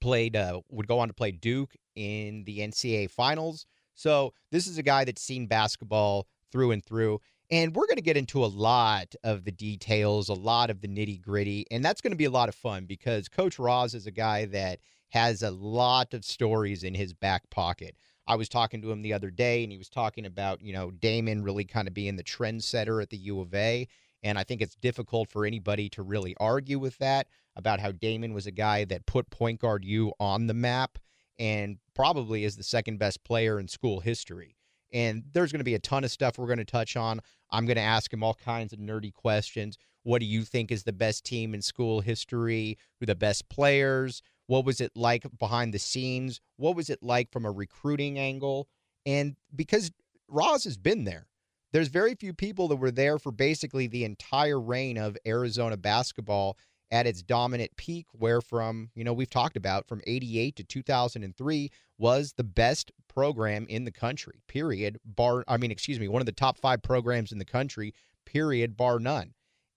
played 0.00 0.36
uh, 0.36 0.60
would 0.68 0.86
go 0.86 0.98
on 0.98 1.08
to 1.08 1.14
play 1.14 1.30
Duke 1.30 1.74
in 1.96 2.44
the 2.44 2.58
NCAA 2.58 3.10
finals. 3.10 3.64
So 3.94 4.34
this 4.50 4.66
is 4.66 4.76
a 4.76 4.82
guy 4.82 5.04
that's 5.04 5.22
seen 5.22 5.46
basketball 5.46 6.26
through 6.52 6.70
and 6.70 6.84
through. 6.84 7.20
And 7.50 7.74
we're 7.74 7.86
going 7.86 7.96
to 7.96 8.02
get 8.02 8.16
into 8.16 8.44
a 8.44 8.46
lot 8.46 9.14
of 9.24 9.44
the 9.44 9.52
details, 9.52 10.28
a 10.28 10.34
lot 10.34 10.70
of 10.70 10.80
the 10.80 10.88
nitty 10.88 11.20
gritty. 11.20 11.66
And 11.70 11.84
that's 11.84 12.00
going 12.00 12.12
to 12.12 12.16
be 12.16 12.26
a 12.26 12.30
lot 12.30 12.48
of 12.48 12.54
fun 12.54 12.86
because 12.86 13.28
Coach 13.28 13.58
Roz 13.58 13.94
is 13.94 14.06
a 14.06 14.12
guy 14.12 14.46
that 14.46 14.78
has 15.10 15.42
a 15.42 15.50
lot 15.50 16.14
of 16.14 16.24
stories 16.24 16.84
in 16.84 16.94
his 16.94 17.12
back 17.12 17.50
pocket. 17.50 17.96
I 18.26 18.36
was 18.36 18.48
talking 18.48 18.80
to 18.82 18.90
him 18.90 19.02
the 19.02 19.12
other 19.12 19.30
day, 19.30 19.62
and 19.62 19.72
he 19.72 19.76
was 19.76 19.90
talking 19.90 20.24
about, 20.24 20.62
you 20.62 20.72
know, 20.72 20.90
Damon 20.92 21.42
really 21.42 21.64
kind 21.64 21.88
of 21.88 21.92
being 21.92 22.16
the 22.16 22.22
trendsetter 22.22 23.02
at 23.02 23.10
the 23.10 23.18
U 23.18 23.40
of 23.40 23.52
A. 23.52 23.88
And 24.22 24.38
I 24.38 24.44
think 24.44 24.62
it's 24.62 24.76
difficult 24.76 25.28
for 25.28 25.44
anybody 25.44 25.88
to 25.90 26.02
really 26.02 26.34
argue 26.38 26.78
with 26.78 26.96
that 26.98 27.26
about 27.56 27.80
how 27.80 27.92
Damon 27.92 28.32
was 28.32 28.46
a 28.46 28.52
guy 28.52 28.84
that 28.84 29.04
put 29.04 29.28
Point 29.30 29.60
Guard 29.60 29.84
U 29.84 30.12
on 30.20 30.46
the 30.46 30.54
map 30.54 30.98
and 31.38 31.78
probably 31.94 32.44
is 32.44 32.56
the 32.56 32.62
second 32.62 32.98
best 32.98 33.24
player 33.24 33.58
in 33.58 33.68
school 33.68 34.00
history. 34.00 34.56
And 34.92 35.24
there's 35.32 35.52
going 35.52 35.60
to 35.60 35.64
be 35.64 35.74
a 35.74 35.80
ton 35.80 36.04
of 36.04 36.10
stuff 36.10 36.38
we're 36.38 36.46
going 36.46 36.58
to 36.58 36.64
touch 36.64 36.96
on. 36.96 37.20
I'm 37.50 37.66
going 37.66 37.76
to 37.76 37.82
ask 37.82 38.12
him 38.12 38.22
all 38.22 38.34
kinds 38.34 38.72
of 38.72 38.78
nerdy 38.78 39.12
questions. 39.12 39.78
What 40.02 40.20
do 40.20 40.26
you 40.26 40.42
think 40.42 40.70
is 40.70 40.82
the 40.82 40.92
best 40.92 41.24
team 41.24 41.54
in 41.54 41.62
school 41.62 42.00
history? 42.00 42.76
Who 43.00 43.06
the 43.06 43.14
best 43.14 43.48
players? 43.48 44.22
What 44.46 44.64
was 44.64 44.80
it 44.80 44.92
like 44.94 45.24
behind 45.38 45.72
the 45.72 45.78
scenes? 45.78 46.40
What 46.56 46.76
was 46.76 46.90
it 46.90 47.02
like 47.02 47.30
from 47.32 47.44
a 47.44 47.50
recruiting 47.50 48.18
angle? 48.18 48.68
And 49.06 49.36
because 49.54 49.90
Roz 50.28 50.64
has 50.64 50.76
been 50.76 51.04
there, 51.04 51.28
there's 51.72 51.88
very 51.88 52.14
few 52.14 52.34
people 52.34 52.68
that 52.68 52.76
were 52.76 52.90
there 52.90 53.18
for 53.18 53.32
basically 53.32 53.86
the 53.86 54.04
entire 54.04 54.60
reign 54.60 54.98
of 54.98 55.16
Arizona 55.26 55.76
basketball 55.76 56.58
at 56.92 57.06
its 57.06 57.22
dominant 57.22 57.74
peak, 57.76 58.06
where 58.12 58.42
from, 58.42 58.90
you 58.94 59.02
know, 59.02 59.14
we've 59.14 59.30
talked 59.30 59.56
about 59.56 59.88
from 59.88 60.02
88 60.06 60.54
to 60.56 60.62
2003 60.62 61.70
was 61.96 62.34
the 62.34 62.44
best 62.44 62.92
program 63.08 63.66
in 63.68 63.84
the 63.84 63.90
country, 63.90 64.42
period. 64.46 65.00
Bar, 65.04 65.42
I 65.48 65.56
mean, 65.56 65.70
excuse 65.70 65.98
me, 65.98 66.06
one 66.06 66.20
of 66.20 66.26
the 66.26 66.32
top 66.32 66.58
five 66.58 66.82
programs 66.82 67.32
in 67.32 67.38
the 67.38 67.46
country, 67.46 67.94
period, 68.26 68.76
bar 68.76 68.98
none. 68.98 69.32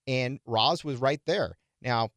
And 0.06 0.40
Roz 0.46 0.84
was 0.84 0.98
right 0.98 1.20
there. 1.26 1.56
Now, 1.80 2.10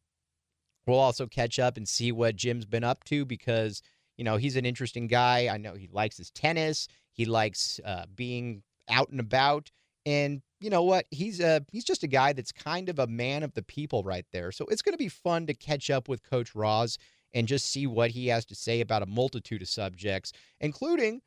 we'll 0.86 0.98
also 0.98 1.26
catch 1.26 1.58
up 1.58 1.78
and 1.78 1.88
see 1.88 2.12
what 2.12 2.36
Jim's 2.36 2.66
been 2.66 2.84
up 2.84 3.02
to 3.04 3.24
because, 3.24 3.80
you 4.18 4.24
know, 4.24 4.36
he's 4.36 4.56
an 4.56 4.66
interesting 4.66 5.06
guy. 5.06 5.48
I 5.50 5.56
know 5.56 5.74
he 5.74 5.88
likes 5.90 6.18
his 6.18 6.30
tennis, 6.30 6.88
he 7.12 7.24
likes 7.24 7.80
uh, 7.86 8.04
being 8.14 8.62
out 8.90 9.08
and 9.08 9.20
about. 9.20 9.70
And 10.06 10.42
you 10.60 10.70
know 10.70 10.82
what? 10.82 11.06
He's 11.10 11.40
a 11.40 11.64
he's 11.70 11.84
just 11.84 12.02
a 12.02 12.08
guy 12.08 12.32
that's 12.32 12.52
kind 12.52 12.88
of 12.88 12.98
a 12.98 13.06
man 13.06 13.42
of 13.42 13.54
the 13.54 13.62
people 13.62 14.02
right 14.02 14.26
there. 14.32 14.52
So 14.52 14.66
it's 14.66 14.82
going 14.82 14.94
to 14.94 14.98
be 14.98 15.08
fun 15.08 15.46
to 15.46 15.54
catch 15.54 15.90
up 15.90 16.08
with 16.08 16.22
Coach 16.22 16.54
Roz 16.54 16.98
and 17.32 17.46
just 17.46 17.66
see 17.66 17.86
what 17.86 18.10
he 18.10 18.28
has 18.28 18.44
to 18.46 18.54
say 18.54 18.80
about 18.80 19.02
a 19.02 19.06
multitude 19.06 19.62
of 19.62 19.68
subjects, 19.68 20.32
including 20.60 21.22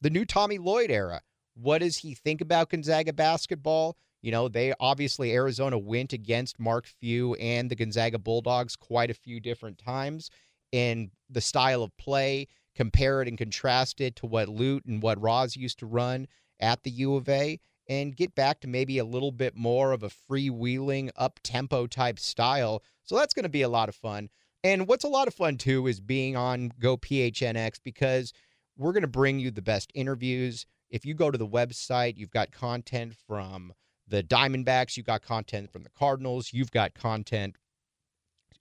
the 0.00 0.10
new 0.10 0.24
Tommy 0.24 0.58
Lloyd 0.58 0.90
era. 0.90 1.20
What 1.54 1.78
does 1.78 1.98
he 1.98 2.14
think 2.14 2.40
about 2.40 2.70
Gonzaga 2.70 3.12
basketball? 3.12 3.96
You 4.22 4.30
know, 4.30 4.48
they 4.48 4.72
obviously 4.80 5.32
Arizona 5.32 5.78
went 5.78 6.12
against 6.12 6.58
Mark 6.58 6.86
Few 6.86 7.34
and 7.34 7.70
the 7.70 7.76
Gonzaga 7.76 8.18
Bulldogs 8.18 8.76
quite 8.76 9.10
a 9.10 9.14
few 9.14 9.40
different 9.40 9.78
times 9.78 10.30
in 10.70 11.10
the 11.28 11.40
style 11.40 11.82
of 11.82 11.96
play, 11.98 12.46
compare 12.74 13.20
it 13.20 13.28
and 13.28 13.36
contrast 13.36 14.00
it 14.00 14.16
to 14.16 14.26
what 14.26 14.48
Lute 14.48 14.84
and 14.86 15.02
what 15.02 15.20
Roz 15.20 15.56
used 15.56 15.78
to 15.80 15.86
run 15.86 16.26
at 16.62 16.82
the 16.84 16.90
U 16.90 17.16
of 17.16 17.28
A 17.28 17.60
and 17.88 18.16
get 18.16 18.34
back 18.34 18.60
to 18.60 18.68
maybe 18.68 18.98
a 18.98 19.04
little 19.04 19.32
bit 19.32 19.56
more 19.56 19.92
of 19.92 20.02
a 20.02 20.08
freewheeling, 20.08 21.10
up 21.16 21.40
tempo 21.42 21.86
type 21.86 22.18
style. 22.18 22.82
So 23.02 23.16
that's 23.16 23.34
going 23.34 23.42
to 23.42 23.50
be 23.50 23.62
a 23.62 23.68
lot 23.68 23.88
of 23.90 23.94
fun. 23.94 24.30
And 24.64 24.86
what's 24.86 25.04
a 25.04 25.08
lot 25.08 25.28
of 25.28 25.34
fun 25.34 25.58
too 25.58 25.86
is 25.88 26.00
being 26.00 26.36
on 26.36 26.72
Go 26.78 26.96
PHNX 26.96 27.80
because 27.82 28.32
we're 28.78 28.92
going 28.92 29.02
to 29.02 29.08
bring 29.08 29.40
you 29.40 29.50
the 29.50 29.60
best 29.60 29.90
interviews. 29.94 30.64
If 30.88 31.04
you 31.04 31.14
go 31.14 31.30
to 31.30 31.38
the 31.38 31.46
website, 31.46 32.16
you've 32.16 32.30
got 32.30 32.52
content 32.52 33.14
from 33.26 33.72
the 34.06 34.22
Diamondbacks, 34.22 34.96
you've 34.96 35.06
got 35.06 35.22
content 35.22 35.72
from 35.72 35.82
the 35.82 35.90
Cardinals, 35.90 36.50
you've 36.52 36.70
got 36.70 36.94
content 36.94 37.56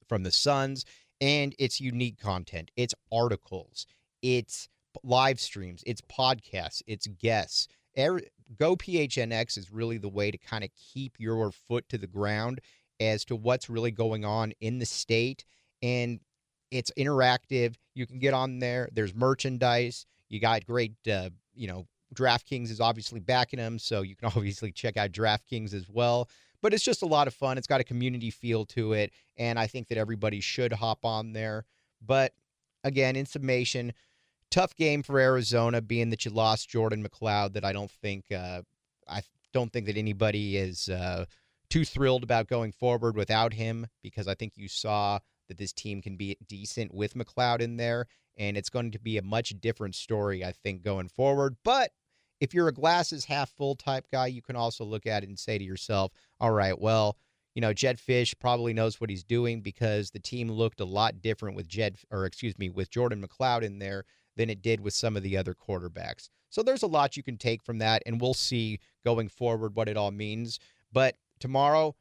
from 0.07 0.23
the 0.23 0.31
Suns, 0.31 0.85
and 1.19 1.53
it's 1.59 1.79
unique 1.79 2.19
content. 2.19 2.71
It's 2.75 2.95
articles, 3.11 3.85
it's 4.21 4.67
live 5.03 5.39
streams, 5.39 5.83
it's 5.85 6.01
podcasts, 6.01 6.81
it's 6.87 7.07
guests. 7.07 7.67
Go 7.95 8.75
PHNX 8.75 9.57
is 9.57 9.71
really 9.71 9.97
the 9.97 10.09
way 10.09 10.31
to 10.31 10.37
kind 10.37 10.63
of 10.63 10.69
keep 10.75 11.19
your 11.19 11.51
foot 11.51 11.87
to 11.89 11.97
the 11.97 12.07
ground 12.07 12.59
as 12.99 13.25
to 13.25 13.35
what's 13.35 13.69
really 13.69 13.91
going 13.91 14.25
on 14.25 14.53
in 14.61 14.79
the 14.79 14.85
state. 14.85 15.45
And 15.81 16.19
it's 16.69 16.91
interactive. 16.97 17.75
You 17.95 18.05
can 18.05 18.19
get 18.19 18.33
on 18.33 18.59
there. 18.59 18.89
There's 18.93 19.13
merchandise. 19.13 20.05
You 20.29 20.39
got 20.39 20.65
great, 20.65 20.93
uh, 21.11 21.29
you 21.53 21.67
know, 21.67 21.87
DraftKings 22.15 22.69
is 22.69 22.79
obviously 22.81 23.19
backing 23.19 23.59
them. 23.59 23.79
So 23.79 24.01
you 24.01 24.15
can 24.15 24.31
obviously 24.35 24.71
check 24.71 24.97
out 24.97 25.11
DraftKings 25.11 25.73
as 25.73 25.87
well. 25.89 26.29
But 26.61 26.73
it's 26.73 26.83
just 26.83 27.01
a 27.01 27.07
lot 27.07 27.27
of 27.27 27.33
fun. 27.33 27.57
It's 27.57 27.67
got 27.67 27.81
a 27.81 27.85
community 27.85 28.29
feel 28.29 28.65
to 28.67 28.93
it. 28.93 29.11
And 29.37 29.57
I 29.57 29.67
think 29.67 29.87
that 29.87 29.97
everybody 29.97 30.39
should 30.39 30.71
hop 30.71 31.05
on 31.05 31.33
there. 31.33 31.65
But 32.05 32.33
again, 32.83 33.15
in 33.15 33.25
summation, 33.25 33.93
tough 34.51 34.75
game 34.75 35.01
for 35.01 35.19
Arizona, 35.19 35.81
being 35.81 36.09
that 36.11 36.25
you 36.25 36.31
lost 36.31 36.69
Jordan 36.69 37.03
McCloud. 37.03 37.53
That 37.53 37.65
I 37.65 37.73
don't 37.73 37.89
think 37.89 38.25
uh, 38.31 38.61
I 39.07 39.21
don't 39.53 39.73
think 39.73 39.87
that 39.87 39.97
anybody 39.97 40.57
is 40.57 40.89
uh, 40.89 41.25
too 41.69 41.85
thrilled 41.85 42.23
about 42.23 42.47
going 42.47 42.71
forward 42.71 43.15
without 43.15 43.53
him 43.53 43.87
because 44.03 44.27
I 44.27 44.35
think 44.35 44.53
you 44.55 44.67
saw 44.67 45.19
that 45.47 45.57
this 45.57 45.73
team 45.73 46.01
can 46.01 46.15
be 46.15 46.37
decent 46.47 46.93
with 46.93 47.13
McCloud 47.13 47.61
in 47.61 47.77
there, 47.77 48.05
and 48.37 48.55
it's 48.55 48.69
going 48.69 48.91
to 48.91 48.99
be 48.99 49.17
a 49.17 49.23
much 49.23 49.49
different 49.59 49.95
story, 49.95 50.45
I 50.45 50.51
think, 50.51 50.83
going 50.83 51.09
forward. 51.09 51.55
But 51.63 51.91
if 52.39 52.53
you're 52.53 52.67
a 52.67 52.73
glasses 52.73 53.25
half 53.25 53.49
full 53.51 53.75
type 53.75 54.05
guy, 54.11 54.27
you 54.27 54.41
can 54.41 54.55
also 54.55 54.83
look 54.83 55.05
at 55.05 55.23
it 55.23 55.29
and 55.29 55.37
say 55.37 55.57
to 55.57 55.63
yourself, 55.63 56.11
all 56.39 56.51
right, 56.51 56.79
well, 56.79 57.17
you 57.53 57.61
know, 57.61 57.73
Jed 57.73 57.97
Fisch 57.97 58.33
probably 58.39 58.73
knows 58.73 59.01
what 59.01 59.09
he's 59.09 59.25
doing 59.25 59.61
because 59.61 60.11
the 60.11 60.19
team 60.19 60.49
looked 60.49 60.79
a 60.79 60.85
lot 60.85 61.21
different 61.21 61.57
with 61.57 61.67
Jed, 61.67 61.97
or 62.09 62.25
excuse 62.25 62.57
me, 62.57 62.69
with 62.69 62.89
Jordan 62.89 63.25
McCloud 63.25 63.63
in 63.63 63.79
there 63.79 64.05
than 64.41 64.49
it 64.49 64.63
did 64.63 64.81
with 64.81 64.95
some 64.95 65.15
of 65.15 65.21
the 65.21 65.37
other 65.37 65.53
quarterbacks. 65.53 66.29
So 66.49 66.63
there's 66.63 66.81
a 66.81 66.87
lot 66.87 67.15
you 67.15 67.21
can 67.21 67.37
take 67.37 67.61
from 67.63 67.77
that, 67.77 68.01
and 68.07 68.19
we'll 68.19 68.33
see 68.33 68.79
going 69.05 69.29
forward 69.29 69.75
what 69.75 69.87
it 69.87 69.95
all 69.95 70.09
means. 70.09 70.59
But 70.91 71.15
tomorrow, 71.39 71.95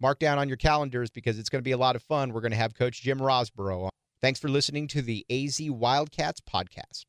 mark 0.00 0.20
down 0.20 0.38
on 0.38 0.46
your 0.46 0.56
calendars 0.56 1.10
because 1.10 1.40
it's 1.40 1.48
going 1.48 1.58
to 1.58 1.68
be 1.68 1.72
a 1.72 1.76
lot 1.76 1.96
of 1.96 2.04
fun. 2.04 2.32
We're 2.32 2.40
going 2.40 2.52
to 2.52 2.56
have 2.56 2.74
Coach 2.76 3.02
Jim 3.02 3.18
Rosborough. 3.18 3.88
Thanks 4.22 4.38
for 4.38 4.48
listening 4.48 4.86
to 4.88 5.02
the 5.02 5.26
AZ 5.28 5.60
Wildcats 5.60 6.40
podcast. 6.40 7.04